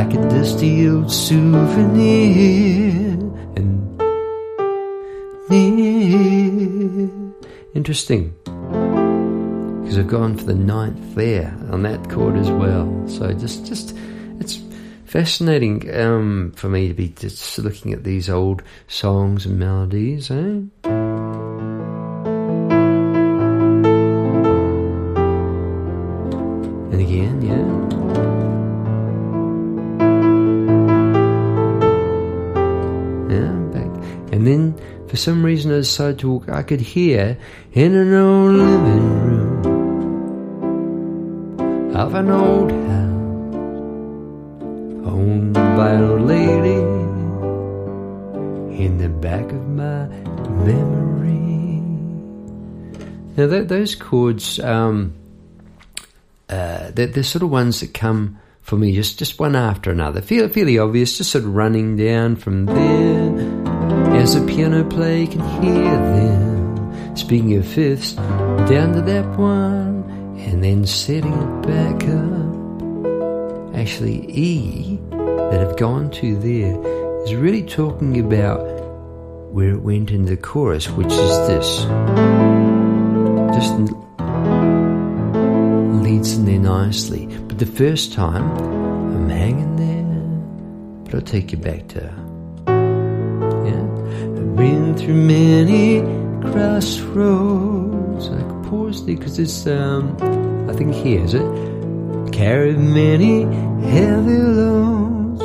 Like 0.00 0.14
a 0.14 0.28
dusty 0.30 0.88
old 0.88 1.12
souvenir 1.12 3.10
and 3.54 3.98
near. 5.50 7.10
Interesting 7.74 8.34
because 9.82 9.98
I've 9.98 10.08
gone 10.08 10.38
for 10.38 10.44
the 10.44 10.54
ninth 10.54 11.14
there 11.16 11.54
on 11.70 11.82
that 11.82 12.08
chord 12.08 12.36
as 12.36 12.50
well. 12.50 12.88
So 13.08 13.30
just, 13.34 13.66
just 13.66 13.94
it's 14.38 14.58
fascinating 15.04 15.94
um, 15.94 16.54
for 16.56 16.70
me 16.70 16.88
to 16.88 16.94
be 16.94 17.10
just 17.10 17.58
looking 17.58 17.92
at 17.92 18.02
these 18.02 18.30
old 18.30 18.62
songs 18.88 19.44
and 19.44 19.58
melodies. 19.58 20.30
Eh? 20.30 20.99
Some 35.20 35.44
reason 35.44 35.70
I 35.70 35.76
decided 35.76 36.18
to 36.20 36.30
walk. 36.30 36.48
I 36.48 36.62
could 36.62 36.80
hear 36.80 37.36
in 37.72 37.94
an 37.94 38.14
old 38.14 38.54
living 38.54 39.20
room 39.20 39.60
of 41.94 42.14
an 42.14 42.30
old 42.30 42.70
house 42.72 43.10
owned 45.06 45.52
by 45.52 45.90
an 45.90 46.04
old 46.04 46.22
lady 46.22 46.80
in 48.82 48.96
the 48.96 49.10
back 49.10 49.44
of 49.52 49.68
my 49.68 50.06
memory. 50.64 51.82
Now, 53.36 53.46
th- 53.46 53.68
those 53.68 53.94
chords, 53.94 54.58
um, 54.60 55.12
uh, 56.48 56.92
they're, 56.92 57.08
they're, 57.08 57.22
sort 57.22 57.42
of 57.42 57.50
ones 57.50 57.80
that 57.80 57.92
come 57.92 58.38
for 58.62 58.76
me 58.76 58.94
just, 58.94 59.18
just 59.18 59.38
one 59.38 59.54
after 59.54 59.90
another. 59.90 60.22
Feel, 60.22 60.48
fairly 60.48 60.78
obvious, 60.78 61.18
just 61.18 61.30
sort 61.30 61.44
of 61.44 61.54
running 61.54 61.96
down 61.96 62.36
from 62.36 62.64
there. 62.64 63.59
As 64.20 64.34
the 64.34 64.46
piano 64.46 64.84
player 64.84 65.22
you 65.22 65.28
can 65.28 65.40
hear 65.62 65.96
them. 65.96 67.16
Speaking 67.16 67.56
of 67.56 67.66
fifths, 67.66 68.12
down 68.12 68.92
to 68.92 69.00
that 69.00 69.26
one 69.38 70.04
and 70.36 70.62
then 70.62 70.84
setting 70.84 71.32
it 71.32 71.62
back 71.66 72.04
up. 72.04 73.74
Actually, 73.74 74.30
E 74.30 74.98
that 75.08 75.60
have 75.60 75.78
gone 75.78 76.10
to 76.10 76.36
there 76.36 76.76
is 77.24 77.34
really 77.34 77.62
talking 77.62 78.20
about 78.20 78.60
where 79.54 79.70
it 79.70 79.80
went 79.80 80.10
in 80.10 80.26
the 80.26 80.36
chorus, 80.36 80.90
which 80.90 81.06
is 81.06 81.46
this. 81.48 81.78
Just 83.56 83.72
leads 86.04 86.34
in 86.34 86.44
there 86.44 86.58
nicely. 86.58 87.24
But 87.48 87.58
the 87.58 87.64
first 87.64 88.12
time, 88.12 88.44
I'm 89.14 89.30
hanging 89.30 89.76
there, 89.76 91.04
but 91.04 91.14
I'll 91.14 91.22
take 91.22 91.52
you 91.52 91.58
back 91.58 91.88
to. 91.88 92.19
Been 94.60 94.94
through 94.94 95.14
many 95.14 96.02
crossroads. 96.52 98.28
I 98.28 98.42
pause 98.68 99.06
there 99.06 99.16
because 99.16 99.38
it's, 99.38 99.66
um, 99.66 100.14
I 100.68 100.74
think 100.74 100.92
here 100.92 101.24
is 101.24 101.32
it. 101.32 102.30
Carried 102.30 102.78
many 102.78 103.44
heavy 103.88 104.36
loads. 104.36 105.40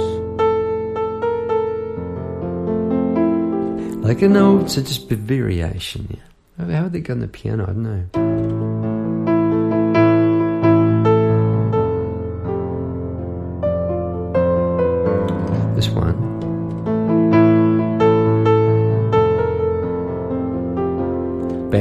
Like 4.03 4.21
a 4.21 4.27
note, 4.27 4.69
so 4.69 4.81
just 4.81 5.09
a 5.09 5.15
variation. 5.15 6.19
Yeah. 6.59 6.65
How 6.75 6.83
would 6.83 6.91
they 6.91 6.99
go 6.99 7.13
on 7.13 7.21
the 7.21 7.29
piano? 7.29 7.63
I 7.63 7.67
don't 7.67 7.83
know. 7.83 8.24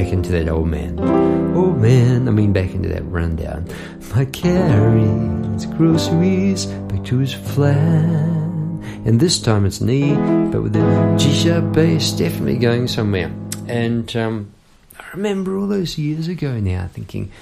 Back 0.04 0.12
into 0.12 0.32
that 0.32 0.50
old 0.50 0.68
man. 0.68 1.00
Old 1.56 1.78
man, 1.78 2.28
I 2.28 2.30
mean 2.30 2.52
back 2.52 2.74
into 2.74 2.90
that 2.90 3.06
rundown. 3.06 3.66
My 4.14 4.26
carries 4.26 5.64
groceries 5.64 6.66
back 6.66 7.04
to 7.04 7.16
his 7.16 7.32
flat. 7.32 7.74
And 9.06 9.18
this 9.18 9.40
time 9.40 9.64
it's 9.64 9.80
knee, 9.80 10.12
but 10.52 10.62
with 10.62 10.74
the 10.74 11.16
G 11.18 11.32
sharp 11.32 11.72
bass 11.72 12.12
definitely 12.12 12.58
going 12.58 12.86
somewhere. 12.86 13.32
And 13.66 14.14
um, 14.14 14.52
I 15.00 15.04
remember 15.14 15.56
all 15.56 15.68
those 15.68 15.96
years 15.96 16.28
ago 16.28 16.60
now 16.60 16.86
thinking, 16.92 17.32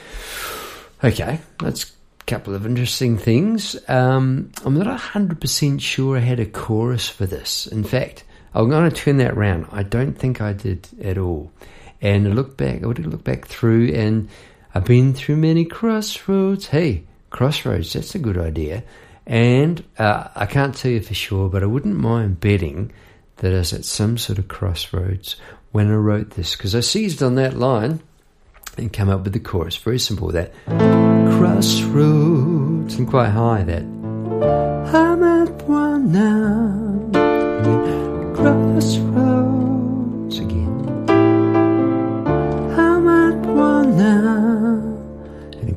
okay, 1.02 1.40
that's 1.58 1.90
a 2.20 2.24
couple 2.26 2.54
of 2.54 2.64
interesting 2.64 3.18
things. 3.18 3.74
Um, 3.88 4.52
I'm 4.64 4.78
not 4.78 4.86
100% 4.86 5.80
sure 5.80 6.16
I 6.16 6.20
had 6.20 6.38
a 6.38 6.46
chorus 6.46 7.08
for 7.08 7.26
this. 7.26 7.66
In 7.66 7.82
fact, 7.82 8.22
I'm 8.54 8.68
going 8.68 8.88
to 8.88 8.94
turn 8.94 9.16
that 9.16 9.32
around. 9.32 9.66
I 9.72 9.82
don't 9.82 10.16
think 10.16 10.40
I 10.40 10.52
did 10.52 10.86
at 11.02 11.18
all. 11.18 11.50
And 12.02 12.26
I 12.26 12.30
look 12.30 12.56
back, 12.56 12.82
I 12.82 12.86
would 12.86 12.98
look 12.98 13.22
back 13.22 13.46
through, 13.46 13.92
and 13.94 14.28
I've 14.74 14.84
been 14.84 15.14
through 15.14 15.36
many 15.36 15.64
crossroads. 15.64 16.66
Hey, 16.66 17.04
crossroads, 17.30 17.92
that's 17.92 18.16
a 18.16 18.18
good 18.18 18.36
idea. 18.36 18.82
And 19.24 19.84
uh, 19.98 20.26
I 20.34 20.46
can't 20.46 20.74
tell 20.74 20.90
you 20.90 21.00
for 21.00 21.14
sure, 21.14 21.48
but 21.48 21.62
I 21.62 21.66
wouldn't 21.66 21.96
mind 21.96 22.40
betting 22.40 22.92
that 23.36 23.54
I 23.54 23.58
was 23.58 23.72
at 23.72 23.84
some 23.84 24.18
sort 24.18 24.40
of 24.40 24.48
crossroads 24.48 25.36
when 25.70 25.90
I 25.90 25.94
wrote 25.94 26.30
this, 26.30 26.56
because 26.56 26.74
I 26.74 26.80
seized 26.80 27.22
on 27.22 27.36
that 27.36 27.54
line 27.56 28.02
and 28.76 28.92
came 28.92 29.08
up 29.08 29.22
with 29.22 29.32
the 29.32 29.38
chorus. 29.40 29.76
Very 29.76 30.00
simple, 30.00 30.32
that 30.32 30.52
crossroads, 31.38 32.96
and 32.96 33.06
quite 33.08 33.30
high, 33.30 33.62
that 33.62 33.82
I'm 33.82 35.22
at 35.22 35.62
one 35.62 36.10
now, 36.10 37.10
crossroads 38.34 39.31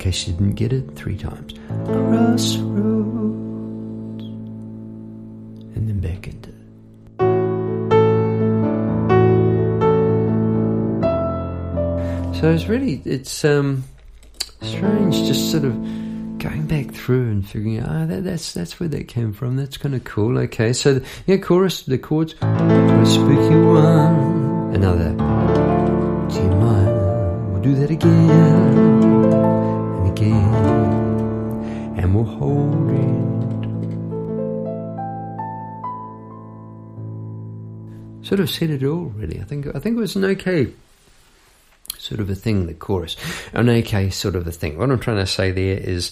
case 0.06 0.28
you 0.28 0.34
didn't 0.34 0.54
get 0.54 0.72
it 0.72 0.96
three 0.96 1.18
times. 1.18 1.56
Crossroads. 1.86 2.64
And 5.74 5.90
then 5.90 6.00
back 6.00 6.28
into. 6.28 6.52
So 12.40 12.52
it's 12.52 12.68
really, 12.68 13.02
it's 13.04 13.44
um, 13.44 13.84
strange 14.62 15.16
just 15.24 15.50
sort 15.50 15.66
of 15.66 15.74
going 16.38 16.68
back 16.68 16.94
through 16.94 17.32
and 17.32 17.50
figuring 17.50 17.80
out, 17.80 17.90
oh, 17.90 18.06
that, 18.06 18.24
that's 18.24 18.54
that's 18.54 18.80
where 18.80 18.90
that 18.90 19.08
came 19.08 19.34
from. 19.34 19.56
That's 19.56 19.78
kind 19.78 19.96
of 19.96 20.04
cool. 20.04 20.38
Okay, 20.38 20.72
so 20.74 21.00
the, 21.00 21.08
yeah, 21.26 21.38
chorus, 21.38 21.82
the 21.82 21.98
chords, 21.98 22.34
a 22.42 23.06
spooky 23.08 23.56
one, 23.56 24.76
another. 24.76 25.14
Do 26.30 26.36
you 26.36 26.52
mind? 26.52 27.54
We'll 27.54 27.62
do 27.64 27.74
that 27.74 27.90
again 27.90 29.15
again, 30.16 31.96
and 31.98 32.16
we'll 32.16 32.24
hold 32.24 32.90
it. 32.92 33.26
Sort 38.26 38.40
of 38.40 38.50
said 38.50 38.70
it 38.70 38.84
all, 38.84 39.06
really. 39.16 39.40
I 39.40 39.44
think 39.44 39.68
I 39.68 39.80
think 39.80 39.98
it 39.98 40.00
was 40.00 40.16
an 40.16 40.26
okay 40.26 40.72
sort 41.98 42.20
of 42.20 42.30
a 42.30 42.36
thing. 42.36 42.66
The 42.68 42.74
chorus, 42.74 43.18
an 43.54 43.70
okay 43.70 44.10
sort 44.10 44.36
of 44.36 44.48
a 44.48 44.52
thing. 44.52 44.78
What 44.78 44.90
I'm 44.90 45.00
trying 45.00 45.18
to 45.18 45.28
say 45.28 45.52
there 45.52 45.78
is 45.78 46.12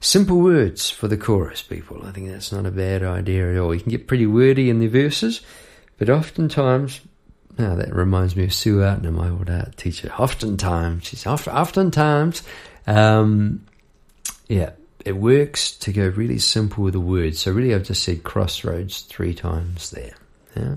simple 0.00 0.38
words 0.38 0.90
for 0.90 1.06
the 1.06 1.16
chorus, 1.16 1.62
people. 1.62 2.04
I 2.04 2.10
think 2.10 2.28
that's 2.30 2.52
not 2.52 2.66
a 2.66 2.70
bad 2.70 3.04
idea 3.04 3.52
at 3.52 3.58
all. 3.58 3.74
You 3.74 3.80
can 3.80 3.90
get 3.90 4.08
pretty 4.08 4.26
wordy 4.26 4.70
in 4.70 4.80
the 4.80 4.88
verses, 4.88 5.42
but 5.98 6.10
oftentimes, 6.10 7.00
now 7.58 7.76
that 7.76 7.94
reminds 7.94 8.34
me 8.34 8.44
of 8.44 8.54
Sue 8.54 8.78
Artner, 8.78 9.12
my 9.12 9.28
old 9.28 9.50
art 9.50 9.76
teacher. 9.76 10.10
Oftentimes, 10.18 11.04
she's 11.04 11.26
oft, 11.26 11.46
oftentimes, 11.46 12.42
um, 12.86 13.66
yeah, 14.48 14.70
it 15.04 15.16
works 15.16 15.72
to 15.78 15.92
go 15.92 16.08
really 16.08 16.38
simple 16.38 16.84
with 16.84 16.94
the 16.94 17.00
words. 17.00 17.40
So 17.40 17.52
really, 17.52 17.74
I've 17.74 17.84
just 17.84 18.02
said 18.02 18.22
crossroads 18.22 19.02
three 19.02 19.34
times 19.34 19.90
there. 19.90 20.14
Yeah. 20.56 20.74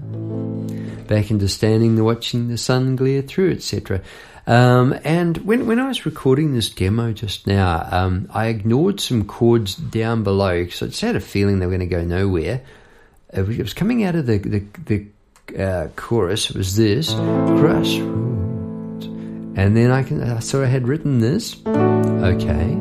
Back 1.08 1.32
into 1.32 1.48
standing, 1.50 2.02
watching 2.02 2.48
the 2.48 2.58
sun 2.58 2.96
glare 2.96 3.22
through, 3.22 3.52
etc. 3.52 4.02
Um, 4.48 4.98
and 5.04 5.38
when 5.38 5.68
when 5.68 5.80
I 5.80 5.88
was 5.88 6.06
recording 6.06 6.54
this 6.54 6.70
demo 6.70 7.12
just 7.12 7.48
now, 7.48 7.88
um, 7.92 8.30
I 8.34 8.48
ignored 8.48 9.00
some 9.00 9.26
chords 9.26 9.76
down 9.76 10.24
below 10.24 10.64
because 10.64 10.82
I 10.82 10.86
just 10.88 11.02
had 11.02 11.16
a 11.16 11.20
feeling 11.20 11.60
they 11.60 11.66
were 11.66 11.78
going 11.78 11.90
to 11.90 11.96
go 11.96 12.04
nowhere. 12.04 12.62
It 13.34 13.46
was 13.60 13.74
coming 13.74 14.04
out 14.04 14.16
of 14.16 14.28
the 14.28 14.38
the, 14.38 14.64
the 14.86 15.62
uh, 15.62 15.88
chorus. 15.96 16.50
It 16.50 16.56
was 16.56 16.76
this 16.76 17.14
crossroads, 17.14 18.45
and 19.56 19.76
then 19.76 19.92
I 19.92 20.04
can 20.04 20.22
uh, 20.22 20.40
so 20.40 20.64
I 20.64 20.68
had 20.68 20.88
written 20.88 21.20
this. 21.20 21.56
Okay, 21.66 22.76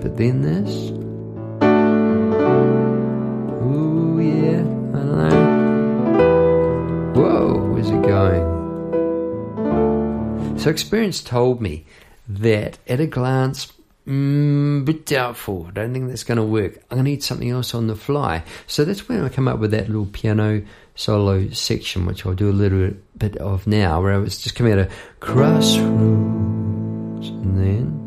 but 0.00 0.16
then 0.16 0.42
this. 0.42 0.90
Ooh 3.62 4.20
yeah, 4.20 4.60
I 4.60 4.98
don't 5.02 5.18
know. 5.18 7.12
Whoa, 7.14 7.70
where's 7.72 7.90
it 7.90 8.02
going? 8.02 8.54
So 10.58 10.70
experience 10.70 11.20
told 11.22 11.60
me 11.60 11.84
that 12.28 12.78
at 12.86 13.00
a 13.00 13.06
glance, 13.06 13.72
mm, 14.06 14.84
bit 14.84 15.06
doubtful. 15.06 15.66
I 15.68 15.72
don't 15.72 15.92
think 15.92 16.08
that's 16.08 16.24
going 16.24 16.38
to 16.38 16.44
work. 16.44 16.76
I'm 16.90 16.96
going 16.98 17.04
to 17.04 17.10
need 17.10 17.22
something 17.22 17.50
else 17.50 17.74
on 17.74 17.86
the 17.86 17.96
fly. 17.96 18.42
So 18.66 18.84
that's 18.84 19.08
when 19.08 19.22
I 19.24 19.28
come 19.28 19.48
up 19.48 19.58
with 19.58 19.70
that 19.72 19.88
little 19.88 20.06
piano 20.06 20.62
solo 20.94 21.48
section, 21.50 22.06
which 22.06 22.24
I'll 22.24 22.34
do 22.34 22.50
a 22.50 22.52
little 22.52 22.92
bit 23.16 23.36
of 23.38 23.66
now, 23.66 24.02
where 24.02 24.12
I 24.12 24.18
was 24.18 24.38
just 24.38 24.54
coming 24.54 24.72
out 24.72 24.78
of 24.80 24.92
crossroads 25.20 25.88
and 27.28 27.58
then. 27.58 28.03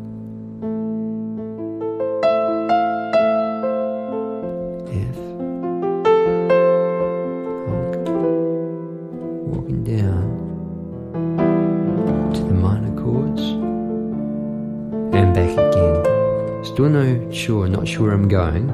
Sure, 17.48 17.66
not 17.66 17.88
sure 17.88 18.12
I'm 18.12 18.28
going. 18.28 18.66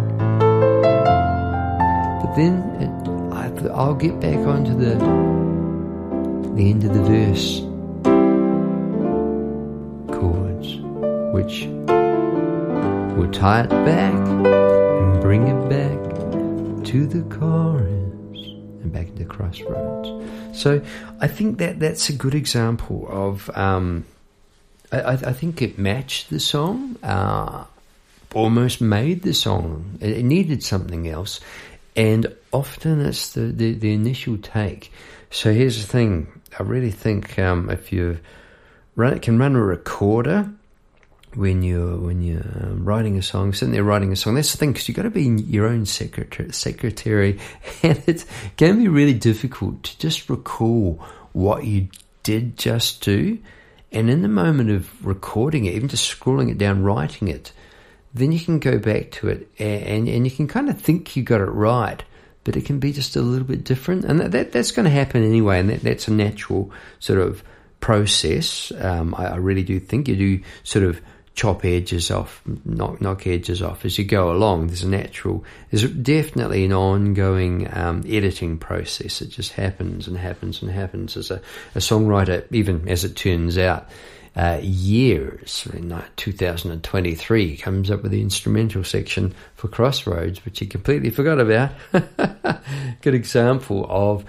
But 2.20 2.34
then 2.34 2.54
it, 2.82 2.90
I, 3.32 3.46
I'll 3.72 3.94
get 3.94 4.18
back 4.18 4.38
onto 4.38 4.74
the 4.76 4.96
the 6.56 6.70
end 6.70 6.82
of 6.82 6.92
the 6.92 7.04
verse 7.04 7.60
chords, 10.18 10.68
which 11.32 11.66
will 13.16 13.30
tie 13.30 13.62
it 13.62 13.70
back 13.70 14.12
and 14.12 15.20
bring 15.20 15.46
it 15.46 15.68
back 15.68 16.00
to 16.86 17.06
the 17.06 17.22
chorus 17.32 18.38
and 18.82 18.92
back 18.92 19.06
into 19.06 19.24
crossroads. 19.24 20.10
So 20.52 20.82
I 21.20 21.28
think 21.28 21.58
that 21.58 21.78
that's 21.78 22.08
a 22.08 22.12
good 22.12 22.34
example 22.34 23.06
of. 23.08 23.48
Um, 23.56 24.04
I, 24.90 25.12
I 25.12 25.32
think 25.32 25.62
it 25.62 25.78
matched 25.78 26.30
the 26.30 26.40
song, 26.40 26.96
uh, 27.02 27.64
almost 28.34 28.80
made 28.80 29.22
the 29.22 29.32
song. 29.32 29.98
It, 30.00 30.24
needed 30.24 30.62
something 30.62 31.08
else, 31.08 31.40
and 31.96 32.34
often 32.52 33.00
it's 33.00 33.32
the, 33.32 33.42
the, 33.42 33.72
the, 33.74 33.92
initial 33.92 34.36
take. 34.38 34.92
So 35.30 35.52
here's 35.52 35.80
the 35.80 35.86
thing: 35.86 36.40
I 36.58 36.62
really 36.62 36.90
think 36.90 37.38
um, 37.38 37.70
if 37.70 37.92
you 37.92 38.18
run, 38.96 39.20
can 39.20 39.38
run 39.38 39.54
a 39.54 39.62
recorder 39.62 40.50
when 41.34 41.62
you're 41.62 41.96
when 41.96 42.22
you're 42.22 42.42
um, 42.60 42.84
writing 42.84 43.16
a 43.16 43.22
song, 43.22 43.52
sitting 43.52 43.72
there 43.72 43.84
writing 43.84 44.12
a 44.12 44.16
song. 44.16 44.34
That's 44.34 44.52
the 44.52 44.58
thing 44.58 44.72
because 44.72 44.88
you've 44.88 44.96
got 44.96 45.02
to 45.02 45.10
be 45.10 45.24
your 45.24 45.66
own 45.66 45.86
secretary, 45.86 46.52
secretary, 46.52 47.40
and 47.82 48.02
it 48.06 48.24
can 48.56 48.78
be 48.78 48.88
really 48.88 49.14
difficult 49.14 49.82
to 49.84 49.98
just 49.98 50.28
recall 50.28 51.02
what 51.32 51.64
you 51.64 51.88
did 52.22 52.58
just 52.58 53.02
do. 53.02 53.38
And 53.92 54.10
in 54.10 54.22
the 54.22 54.28
moment 54.28 54.70
of 54.70 55.06
recording 55.06 55.66
it, 55.66 55.74
even 55.74 55.88
just 55.88 56.10
scrolling 56.10 56.50
it 56.50 56.58
down, 56.58 56.82
writing 56.82 57.28
it, 57.28 57.52
then 58.14 58.30
you 58.30 58.40
can 58.40 58.60
go 58.60 58.78
back 58.78 59.10
to 59.10 59.28
it 59.28 59.48
and, 59.58 60.08
and 60.08 60.24
you 60.24 60.30
can 60.30 60.46
kind 60.46 60.70
of 60.70 60.80
think 60.80 61.16
you 61.16 61.22
got 61.22 61.40
it 61.40 61.46
right, 61.46 62.02
but 62.44 62.56
it 62.56 62.64
can 62.64 62.78
be 62.78 62.92
just 62.92 63.16
a 63.16 63.20
little 63.20 63.46
bit 63.46 63.64
different. 63.64 64.04
And 64.04 64.20
that, 64.20 64.30
that 64.32 64.52
that's 64.52 64.70
going 64.70 64.84
to 64.84 64.90
happen 64.90 65.24
anyway. 65.24 65.58
And 65.58 65.68
that, 65.70 65.82
that's 65.82 66.08
a 66.08 66.12
natural 66.12 66.70
sort 67.00 67.18
of 67.18 67.42
process. 67.80 68.72
Um, 68.78 69.14
I, 69.18 69.26
I 69.26 69.36
really 69.36 69.64
do 69.64 69.80
think 69.80 70.08
you 70.08 70.16
do 70.16 70.42
sort 70.62 70.84
of 70.84 71.00
chop 71.34 71.64
edges 71.64 72.12
off, 72.12 72.40
knock 72.64 73.00
knock 73.00 73.26
edges 73.26 73.60
off 73.60 73.84
as 73.84 73.98
you 73.98 74.04
go 74.04 74.30
along. 74.30 74.68
There's 74.68 74.84
a 74.84 74.88
natural, 74.88 75.44
there's 75.70 75.90
definitely 75.90 76.64
an 76.64 76.72
ongoing 76.72 77.68
um, 77.76 78.04
editing 78.06 78.58
process. 78.58 79.20
It 79.20 79.30
just 79.30 79.52
happens 79.52 80.06
and 80.06 80.16
happens 80.16 80.62
and 80.62 80.70
happens 80.70 81.16
as 81.16 81.32
a, 81.32 81.42
a 81.74 81.78
songwriter, 81.78 82.44
even 82.52 82.88
as 82.88 83.04
it 83.04 83.16
turns 83.16 83.58
out. 83.58 83.88
Uh, 84.36 84.58
years 84.60 85.66
in 85.72 85.94
2023 86.16 87.56
comes 87.56 87.88
up 87.88 88.02
with 88.02 88.10
the 88.10 88.20
instrumental 88.20 88.82
section 88.82 89.32
for 89.54 89.68
Crossroads, 89.68 90.44
which 90.44 90.58
he 90.58 90.66
completely 90.66 91.10
forgot 91.10 91.38
about. 91.38 91.70
Good 93.02 93.14
example 93.14 93.86
of 93.88 94.24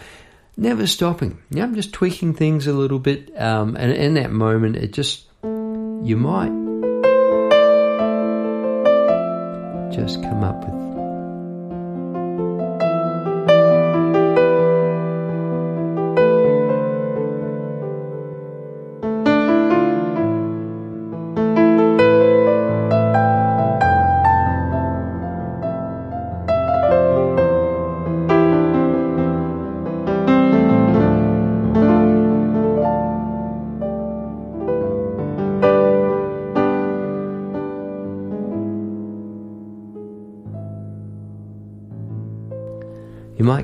never 0.57 0.85
stopping. 0.85 1.39
Yeah, 1.49 1.63
I'm 1.63 1.73
just 1.73 1.91
tweaking 1.91 2.35
things 2.35 2.67
a 2.67 2.73
little 2.73 2.99
bit, 2.99 3.31
um, 3.39 3.75
and 3.75 3.91
in 3.91 4.13
that 4.13 4.31
moment, 4.31 4.75
it 4.75 4.93
just 4.93 5.25
you 5.43 6.17
might 6.17 6.53
just 9.91 10.21
come 10.21 10.43
up 10.43 10.63
with 10.65 10.84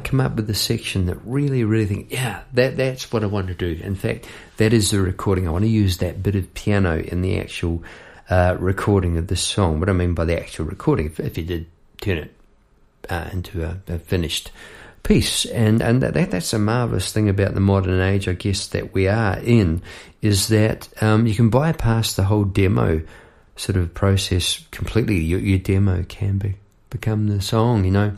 come 0.04 0.20
up 0.20 0.36
with 0.36 0.50
a 0.50 0.56
section 0.56 1.06
that 1.08 1.18
really, 1.26 1.64
really 1.64 1.86
think, 1.86 2.12
yeah, 2.12 2.42
that 2.54 2.78
that's 2.78 3.12
what 3.12 3.24
I 3.24 3.28
want 3.28 3.48
to 3.48 3.54
do. 3.54 3.80
In 3.84 3.96
fact, 3.96 4.28
that 4.58 4.74
is 4.74 4.92
the 4.92 5.02
recording. 5.02 5.48
I 5.48 5.52
want 5.52 5.64
to 5.64 5.70
use 5.70 5.98
that 5.98 6.22
bit 6.22 6.36
of 6.36 6.54
piano 6.54 7.00
in 7.00 7.22
the 7.22 7.40
actual 7.40 7.84
uh, 8.30 8.58
recording 8.60 9.18
of 9.18 9.28
the 9.28 9.36
song. 9.36 9.80
What 9.80 9.90
I 9.90 9.94
mean 9.94 10.14
by 10.14 10.26
the 10.26 10.40
actual 10.40 10.66
recording, 10.66 11.08
if, 11.08 11.20
if 11.20 11.38
you 11.38 11.44
did 11.44 11.68
turn 12.00 12.18
it 12.18 12.34
uh, 13.10 13.30
into 13.32 13.64
a, 13.64 13.78
a, 13.88 14.00
finished 14.00 14.52
piece, 15.04 15.46
and 15.46 15.82
and 15.82 16.02
that, 16.02 16.14
that's 16.14 16.54
a 16.54 16.60
marvelous 16.60 17.12
thing 17.12 17.30
about 17.30 17.54
the 17.54 17.60
modern 17.60 18.00
age, 18.00 18.28
I 18.28 18.34
guess 18.34 18.68
that 18.68 18.94
we 18.94 19.08
are 19.08 19.38
in, 19.40 19.82
is 20.22 20.48
that 20.48 20.88
um, 21.02 21.28
you 21.28 21.36
can 21.36 21.50
bypass 21.50 22.16
the 22.16 22.24
whole 22.24 22.46
demo 22.46 23.02
sort 23.56 23.78
of 23.78 23.94
process 23.94 24.66
completely. 24.72 25.20
Your, 25.20 25.40
your 25.40 25.60
demo 25.60 26.04
can 26.04 26.38
be 26.38 26.56
become 26.92 27.28
the 27.28 27.42
song, 27.42 27.84
you 27.86 27.90
know. 27.92 28.14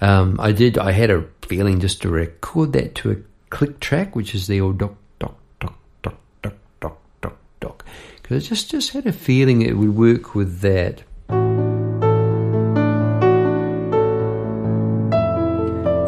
Um, 0.00 0.40
I 0.40 0.50
did, 0.50 0.76
I 0.76 0.90
had 0.90 1.10
a 1.10 1.24
feeling 1.42 1.78
just 1.78 2.02
to 2.02 2.08
record 2.08 2.72
that 2.72 2.96
to 2.96 3.12
a 3.12 3.16
click 3.50 3.78
track, 3.78 4.16
which 4.16 4.34
is 4.34 4.48
the 4.48 4.60
old 4.60 4.78
doc, 4.78 4.96
doc, 5.20 5.36
doc, 5.60 5.78
doc, 6.02 6.16
doc, 6.42 6.54
doc, 6.80 6.98
doc, 7.20 7.36
doc. 7.60 7.84
Because 8.16 8.44
I 8.44 8.48
just, 8.48 8.70
just 8.70 8.90
had 8.90 9.06
a 9.06 9.12
feeling 9.12 9.62
it 9.62 9.76
would 9.76 9.94
work 9.94 10.34
with 10.34 10.60
that. 10.60 11.04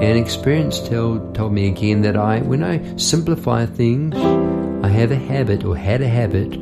And 0.03 0.19
experience 0.19 0.81
told, 0.89 1.35
told 1.35 1.53
me 1.53 1.69
again 1.69 2.03
that 2.03 2.17
I, 2.17 2.41
when 2.41 2.65
I 2.65 2.97
simplify 2.97 3.67
things, 3.67 4.15
I 4.85 4.89
have 4.89 5.11
a 5.11 5.17
habit 5.17 5.65
or 5.65 5.77
had 5.77 6.01
a 6.01 6.09
habit 6.09 6.55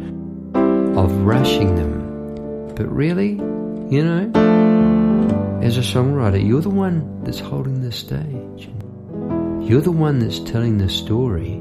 of 0.97 1.13
rushing 1.23 1.75
them. 1.75 2.75
But 2.75 2.91
really, 2.93 3.33
you 3.33 4.05
know, 4.05 4.74
as 5.65 5.79
a 5.79 5.81
songwriter, 5.81 6.47
you're 6.47 6.61
the 6.61 6.69
one 6.69 7.25
that's 7.25 7.41
holding 7.41 7.81
the 7.81 7.91
stage. 7.91 8.69
You're 9.67 9.81
the 9.81 9.91
one 9.91 10.19
that's 10.19 10.41
telling 10.41 10.77
the 10.77 10.91
story. 10.91 11.53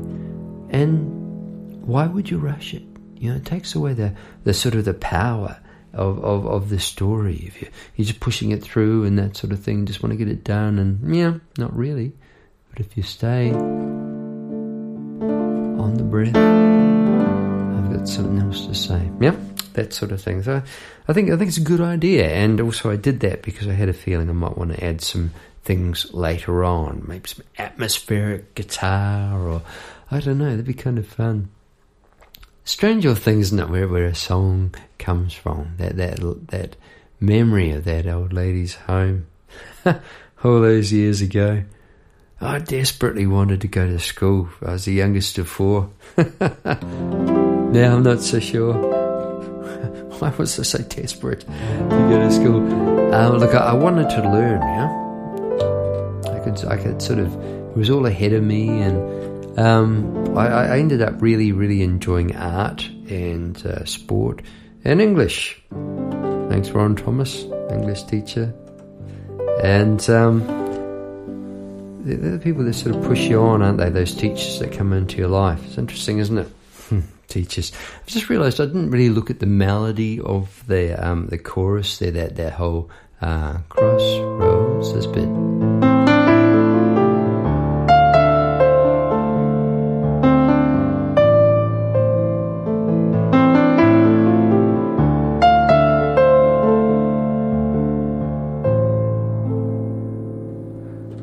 And 0.72 1.88
why 1.88 2.08
would 2.08 2.30
you 2.30 2.38
rush 2.38 2.74
it? 2.74 2.84
You 3.16 3.30
know, 3.30 3.38
it 3.38 3.46
takes 3.46 3.76
away 3.76 3.94
the, 3.94 4.14
the 4.44 4.54
sort 4.54 4.76
of 4.76 4.84
the 4.84 4.94
power 4.94 5.58
of, 5.94 6.22
of, 6.22 6.46
of 6.46 6.68
the 6.68 6.80
story. 6.80 7.46
If 7.48 7.62
you, 7.62 7.70
you're 7.96 8.08
just 8.08 8.20
pushing 8.20 8.52
it 8.52 8.62
through 8.62 9.06
and 9.06 9.18
that 9.20 9.38
sort 9.38 9.54
of 9.54 9.62
thing, 9.62 9.86
just 9.86 10.04
want 10.04 10.12
to 10.12 10.18
get 10.18 10.28
it 10.28 10.44
done, 10.44 10.80
and 10.80 11.16
yeah, 11.16 11.36
not 11.58 11.74
really. 11.74 12.12
But 12.72 12.82
if 12.82 12.98
you 12.98 13.04
stay 13.04 13.52
on 13.52 13.94
the 15.94 16.04
breath, 16.04 16.36
I've 16.36 17.98
got 17.98 18.10
something 18.10 18.40
else 18.40 18.66
to 18.66 18.76
say. 18.76 19.10
Yeah, 19.22 19.38
that 19.74 19.94
sort 19.94 20.12
of 20.12 20.22
thing. 20.22 20.44
So 20.44 20.62
I 21.08 21.14
think 21.14 21.30
I 21.32 21.38
think 21.38 21.50
it's 21.50 21.58
a 21.58 21.62
good 21.62 21.82
idea, 21.82 22.30
and 22.30 22.60
also 22.62 22.92
I 22.92 22.96
did 22.96 23.20
that 23.22 23.42
because 23.42 23.68
I 23.68 23.74
had 23.74 23.90
a 23.90 23.94
feeling 23.94 24.30
I 24.30 24.34
might 24.34 24.58
want 24.58 24.74
to 24.74 24.84
add 24.84 25.02
some 25.02 25.32
things 25.64 26.14
later 26.14 26.64
on, 26.64 27.04
maybe 27.08 27.28
some 27.28 27.46
atmospheric 27.58 28.56
guitar, 28.56 29.40
or 29.40 29.62
I 30.12 30.20
don't 30.20 30.38
know. 30.38 30.50
That'd 30.52 30.66
be 30.66 30.74
kind 30.74 30.98
of 30.98 31.08
fun. 31.08 31.50
Stranger 32.66 33.14
things, 33.16 33.48
isn't 33.48 33.60
it? 33.60 33.70
Where 33.70 33.88
where 33.88 34.06
a 34.06 34.16
song 34.16 34.74
comes 35.00 35.34
from, 35.34 35.74
that 35.78 35.98
that 35.98 36.20
that 36.50 36.76
memory 37.20 37.72
of 37.72 37.86
that 37.86 38.08
old 38.08 38.34
lady's 38.34 38.76
home, 38.76 39.28
all 39.86 40.62
those 40.62 40.92
years 40.92 41.22
ago. 41.22 41.64
I 42.42 42.60
desperately 42.60 43.26
wanted 43.26 43.62
to 43.62 43.70
go 43.70 43.88
to 43.88 44.00
school. 44.00 44.50
I 44.66 44.74
was 44.74 44.86
the 44.86 44.92
youngest 44.92 45.38
of 45.38 45.48
four. 45.48 45.90
now 46.18 47.96
I'm 47.96 48.04
not 48.04 48.20
so 48.20 48.40
sure. 48.40 49.03
Why 50.24 50.30
was 50.38 50.58
I 50.58 50.64
so 50.64 50.78
desperate 50.78 51.42
to 51.42 52.08
go 52.10 52.18
to 52.18 52.32
school? 52.32 53.14
Uh, 53.14 53.32
look, 53.32 53.54
I, 53.54 53.58
I, 53.58 53.74
wanted 53.74 54.10
to 54.12 54.22
learn. 54.22 54.62
Yeah, 54.62 56.34
I 56.34 56.40
could, 56.40 56.66
I 56.66 56.78
could 56.78 57.02
sort 57.02 57.20
of. 57.20 57.28
It 57.36 57.76
was 57.76 57.90
all 57.90 58.06
ahead 58.06 58.32
of 58.32 58.42
me, 58.42 58.70
and 58.70 59.60
um, 59.60 60.38
I, 60.38 60.48
I, 60.48 60.80
ended 60.80 61.02
up 61.02 61.22
really, 61.22 61.52
really 61.52 61.84
enjoying 61.84 62.38
art 62.38 62.86
and 63.10 63.58
uh, 63.66 63.84
sport 63.84 64.44
and 64.86 65.02
English. 65.02 65.62
Thanks, 66.50 66.70
Ron 66.70 66.96
Thomas, 66.96 67.44
English 67.70 68.04
teacher, 68.04 68.54
and. 69.62 70.10
Um, 70.10 70.40
they're 72.06 72.32
the 72.32 72.40
people 72.40 72.64
that 72.64 72.74
sort 72.76 72.96
of 72.96 73.04
push 73.04 73.20
you 73.28 73.42
on, 73.42 73.62
aren't 73.62 73.78
they? 73.78 73.90
Those 73.90 74.16
teachers 74.16 74.60
that 74.60 74.72
come 74.72 74.94
into 74.94 75.18
your 75.18 75.30
life. 75.30 75.62
It's 75.66 75.78
interesting, 75.78 76.20
isn't 76.20 76.38
it? 76.38 76.48
Teachers. 77.34 77.72
I've 78.00 78.06
just 78.06 78.30
realised 78.30 78.62
I 78.62 78.68
didn't 78.68 78.92
really 78.92 79.10
look 79.10 79.32
at 79.32 79.40
the 79.40 79.48
melody 79.48 80.20
of 80.20 80.64
the 80.68 80.94
um, 81.04 81.30
the 81.30 81.40
chorus 81.40 81.98
there. 81.98 82.12
That 82.12 82.36
that 82.36 82.54
whole 82.54 82.92
uh, 83.22 83.58
crossroads. 83.70 84.94
This 84.94 85.08
bit. 85.08 85.28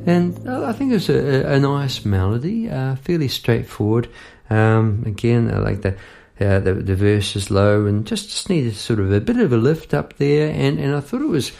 And 0.07 0.49
I 0.49 0.73
think 0.73 0.93
it's 0.93 1.09
a, 1.09 1.53
a 1.53 1.61
nice 1.61 2.05
melody, 2.05 2.69
uh, 2.69 2.97
fairly 2.97 3.29
straightforward. 3.29 4.09
Um, 4.51 5.05
again, 5.07 5.51
I 5.51 5.59
like 5.59 5.83
the, 5.83 5.95
uh, 6.41 6.59
the 6.59 6.75
the 6.75 6.97
verse 6.97 7.37
is 7.37 7.51
low 7.51 7.87
and 7.87 8.05
just, 8.05 8.31
just 8.31 8.51
needed 8.51 8.75
sort 8.75 8.99
of 8.99 9.13
a 9.13 9.21
bit 9.21 9.37
of 9.37 9.53
a 9.53 9.57
lift 9.57 9.95
up 9.95 10.17
there. 10.17 10.51
And, 10.51 10.79
and 10.81 10.95
I 10.95 11.01
thought 11.01 11.23
it 11.23 11.29
was 11.29 11.53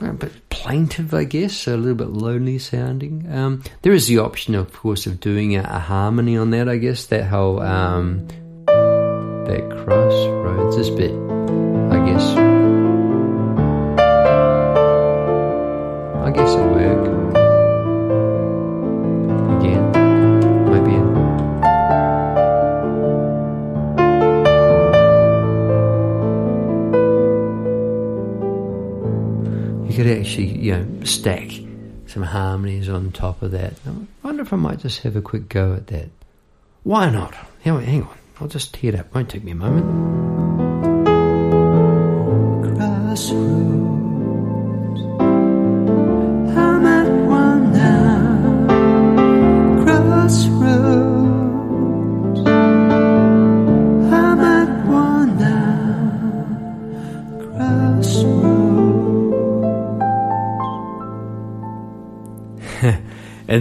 a 0.00 0.12
bit 0.12 0.50
plaintive, 0.50 1.14
I 1.14 1.24
guess, 1.24 1.66
a 1.66 1.76
little 1.76 1.94
bit 1.94 2.10
lonely 2.10 2.58
sounding. 2.58 3.26
Um, 3.32 3.62
there 3.82 3.92
is 3.92 4.06
the 4.08 4.18
option, 4.18 4.54
of 4.54 4.72
course, 4.72 5.06
of 5.06 5.20
doing 5.20 5.56
a, 5.56 5.62
a 5.62 5.78
harmony 5.78 6.36
on 6.36 6.50
that. 6.50 6.68
I 6.68 6.76
guess 6.76 7.06
that 7.06 7.24
whole 7.24 7.60
um, 7.60 8.26
that 8.66 9.70
crossroads, 9.70 10.76
this 10.76 10.90
bit, 10.90 11.12
I 11.12 12.04
guess. 12.04 12.36
I 16.24 16.30
guess 16.30 16.54
it 16.54 16.58
work. 16.58 17.13
Some 32.14 32.22
harmonies 32.22 32.88
on 32.88 33.10
top 33.10 33.42
of 33.42 33.50
that. 33.50 33.74
I 33.84 33.92
wonder 34.22 34.42
if 34.42 34.52
I 34.52 34.56
might 34.56 34.78
just 34.78 35.00
have 35.00 35.16
a 35.16 35.20
quick 35.20 35.48
go 35.48 35.74
at 35.74 35.88
that. 35.88 36.10
Why 36.84 37.10
not? 37.10 37.34
Hang 37.62 38.02
on, 38.04 38.18
I'll 38.40 38.46
just 38.46 38.72
tee 38.72 38.86
it 38.86 38.94
up. 38.94 39.12
Won't 39.12 39.28
take 39.30 39.42
me 39.42 39.50
a 39.50 39.56
moment. 39.56 40.23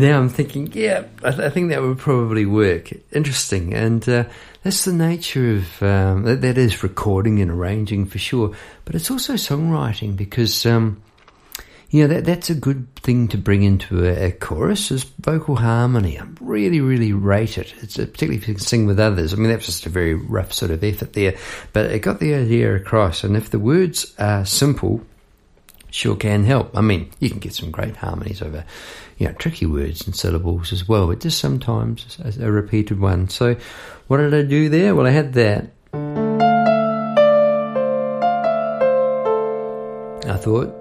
Now 0.04 0.20
I'm 0.20 0.30
thinking, 0.30 0.72
yeah, 0.74 1.06
I, 1.24 1.32
th- 1.32 1.42
I 1.42 1.50
think 1.50 1.70
that 1.70 1.82
would 1.82 1.98
probably 1.98 2.46
work. 2.46 2.92
Interesting. 3.12 3.74
And 3.74 4.08
uh, 4.08 4.26
that's 4.62 4.86
the 4.86 4.94
nature 4.94 5.56
of 5.56 5.82
um, 5.82 6.24
that, 6.24 6.42
that 6.42 6.58
is 6.58 6.84
recording 6.84 7.39
and 7.39 7.50
arranging 7.50 8.06
for 8.06 8.20
sure. 8.20 8.54
But 8.86 8.96
it's 8.96 9.10
also 9.10 9.34
songwriting 9.34 10.18
because, 10.18 10.66
um, 10.66 11.02
you 11.89 12.02
know, 12.02 12.13
that, 12.13 12.26
that's 12.26 12.50
a 12.50 12.56
good 12.56 12.94
thing 12.98 13.30
to 13.30 13.38
bring 13.38 13.63
into 13.63 14.06
a, 14.06 14.28
a, 14.28 14.32
chorus 14.32 14.92
is 14.92 15.04
vocal 15.22 15.56
harmony. 15.56 16.20
I 16.20 16.26
really, 16.42 16.82
really 16.82 17.13
rate 17.13 17.58
it. 17.58 17.74
It's 17.82 17.98
uh, 17.98 18.06
particularly 18.06 18.38
if 18.38 18.48
you 18.48 18.56
can 18.56 18.63
sing 18.63 18.86
with 18.86 19.00
others. 19.00 19.34
I 19.34 19.38
mean, 19.38 19.50
that's 19.50 19.66
just 19.66 19.86
a 19.86 19.89
very 19.89 20.16
rough 20.16 20.52
sort 20.52 20.72
of 20.72 20.84
effort 20.84 21.13
there. 21.13 21.38
But 21.72 21.92
it 21.92 22.00
got 22.00 22.20
the 22.20 22.34
idea 22.34 22.76
across. 22.76 23.24
And 23.24 23.38
if 23.38 23.52
the 23.52 23.60
words 23.60 24.13
are 24.20 24.46
simple, 24.46 25.02
sure 25.93 26.15
can 26.15 26.43
help. 26.43 26.75
I 26.75 26.82
mean, 26.82 27.12
you 27.19 27.29
can 27.29 27.39
get 27.39 27.53
some 27.53 27.69
great 27.69 27.95
harmonies 27.95 28.41
over 28.41 28.65
you 29.17 29.27
know, 29.27 29.34
tricky 29.34 29.65
words 29.65 30.06
and 30.06 30.15
syllables 30.15 30.73
as 30.73 30.88
well, 30.88 31.08
but 31.08 31.19
just 31.19 31.39
sometimes 31.39 32.17
a, 32.23 32.45
a 32.45 32.51
repeated 32.51 32.99
one. 32.99 33.29
So, 33.29 33.56
what 34.08 34.17
did 34.17 34.34
I 34.34 34.41
do 34.41 34.69
there? 34.69 34.95
Well, 34.95 35.06
I 35.06 35.12
had 35.12 35.34
that. 35.34 35.69
I 40.25 40.38
thought, 40.38 40.73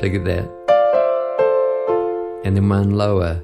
look 0.00 0.14
at 0.14 0.24
that. 0.24 0.48
And 2.44 2.56
then 2.56 2.68
one 2.68 2.90
lower. 2.92 3.42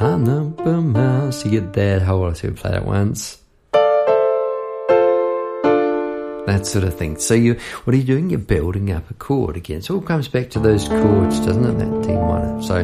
I'm 0.00 0.24
number 0.24 0.80
mouse. 0.82 1.44
You 1.44 1.52
get 1.52 1.72
that 1.74 2.02
whole, 2.02 2.28
I 2.28 2.32
said, 2.34 2.56
play 2.56 2.72
that 2.72 2.84
once. 2.84 3.43
That 6.46 6.66
sort 6.66 6.84
of 6.84 6.94
thing. 6.94 7.18
So 7.18 7.34
you, 7.34 7.58
what 7.84 7.94
are 7.94 7.98
you 7.98 8.04
doing? 8.04 8.30
You're 8.30 8.38
building 8.38 8.90
up 8.90 9.10
a 9.10 9.14
chord 9.14 9.56
again. 9.56 9.82
So 9.82 9.94
it 9.94 9.96
all 9.98 10.02
comes 10.02 10.28
back 10.28 10.50
to 10.50 10.58
those 10.58 10.88
chords, 10.88 11.40
doesn't 11.40 11.64
it? 11.64 11.78
That 11.78 12.02
D 12.02 12.14
minor. 12.14 12.62
So 12.62 12.82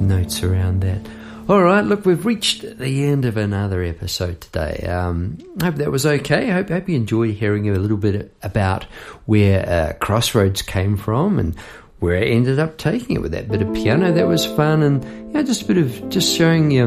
notes 0.00 0.42
around 0.42 0.80
that. 0.80 1.00
All 1.48 1.60
right, 1.60 1.84
look, 1.84 2.06
we've 2.06 2.24
reached 2.24 2.78
the 2.78 3.04
end 3.04 3.24
of 3.24 3.36
another 3.36 3.82
episode 3.82 4.40
today. 4.40 4.86
Um, 4.86 5.38
hope 5.60 5.74
that 5.74 5.90
was 5.90 6.06
okay. 6.06 6.48
I 6.48 6.54
hope, 6.54 6.68
hope 6.68 6.88
you 6.88 6.94
enjoyed 6.94 7.34
hearing 7.34 7.68
a 7.68 7.78
little 7.78 7.96
bit 7.96 8.32
about 8.44 8.84
where 9.26 9.68
uh, 9.68 9.92
Crossroads 9.94 10.62
came 10.62 10.96
from 10.96 11.40
and 11.40 11.58
where 11.98 12.16
I 12.16 12.26
ended 12.26 12.60
up 12.60 12.78
taking 12.78 13.16
it 13.16 13.22
with 13.22 13.32
that 13.32 13.48
bit 13.48 13.60
of 13.60 13.74
piano. 13.74 14.12
That 14.12 14.28
was 14.28 14.46
fun, 14.46 14.82
and 14.82 15.04
you 15.04 15.32
know, 15.34 15.42
just 15.42 15.62
a 15.62 15.64
bit 15.66 15.78
of 15.78 16.08
just 16.10 16.34
showing 16.34 16.70
you, 16.70 16.84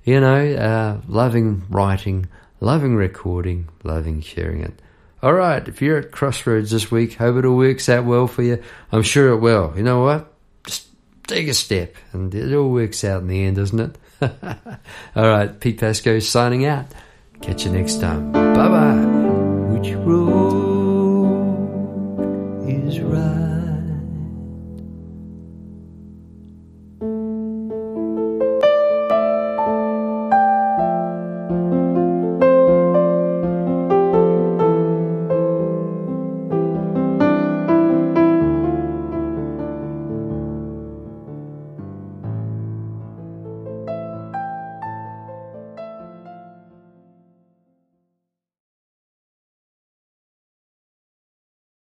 you 0.05 0.21
know, 0.21 0.55
uh, 0.55 1.01
loving 1.07 1.65
writing, 1.69 2.29
loving 2.61 2.97
recording, 2.97 3.69
loving 3.85 4.23
sharing 4.23 4.63
it. 4.63 4.81
All 5.21 5.33
right, 5.33 5.67
if 5.67 5.83
you're 5.83 5.99
at 5.99 6.13
crossroads 6.13 6.71
this 6.71 6.93
week, 6.93 7.15
hope 7.15 7.37
it 7.37 7.45
all 7.45 7.57
works 7.57 7.89
out 7.89 8.05
well 8.05 8.29
for 8.29 8.43
you. 8.43 8.63
I'm 8.93 9.03
sure 9.03 9.31
it 9.31 9.39
will. 9.39 9.73
You 9.77 9.83
know 9.83 10.05
what? 10.05 10.33
Just 10.65 10.87
take 11.27 11.49
a 11.49 11.55
step, 11.55 11.97
and 12.13 12.33
it 12.33 12.55
all 12.55 12.71
works 12.71 13.03
out 13.03 13.23
in 13.23 13.29
the 13.29 13.45
end, 13.45 13.57
doesn't 13.57 13.81
it? 13.81 13.99
all 15.17 15.29
right, 15.29 15.59
Pete 15.59 15.81
Pasco 15.81 16.21
signing 16.21 16.67
out. 16.67 16.87
Catch 17.43 17.65
you 17.65 17.73
next 17.73 18.01
time. 18.01 18.31
Bye 18.31 18.69
bye. 18.69 18.95
Which 19.75 19.93
road 19.95 20.29
is 22.69 23.01
right? 23.01 23.48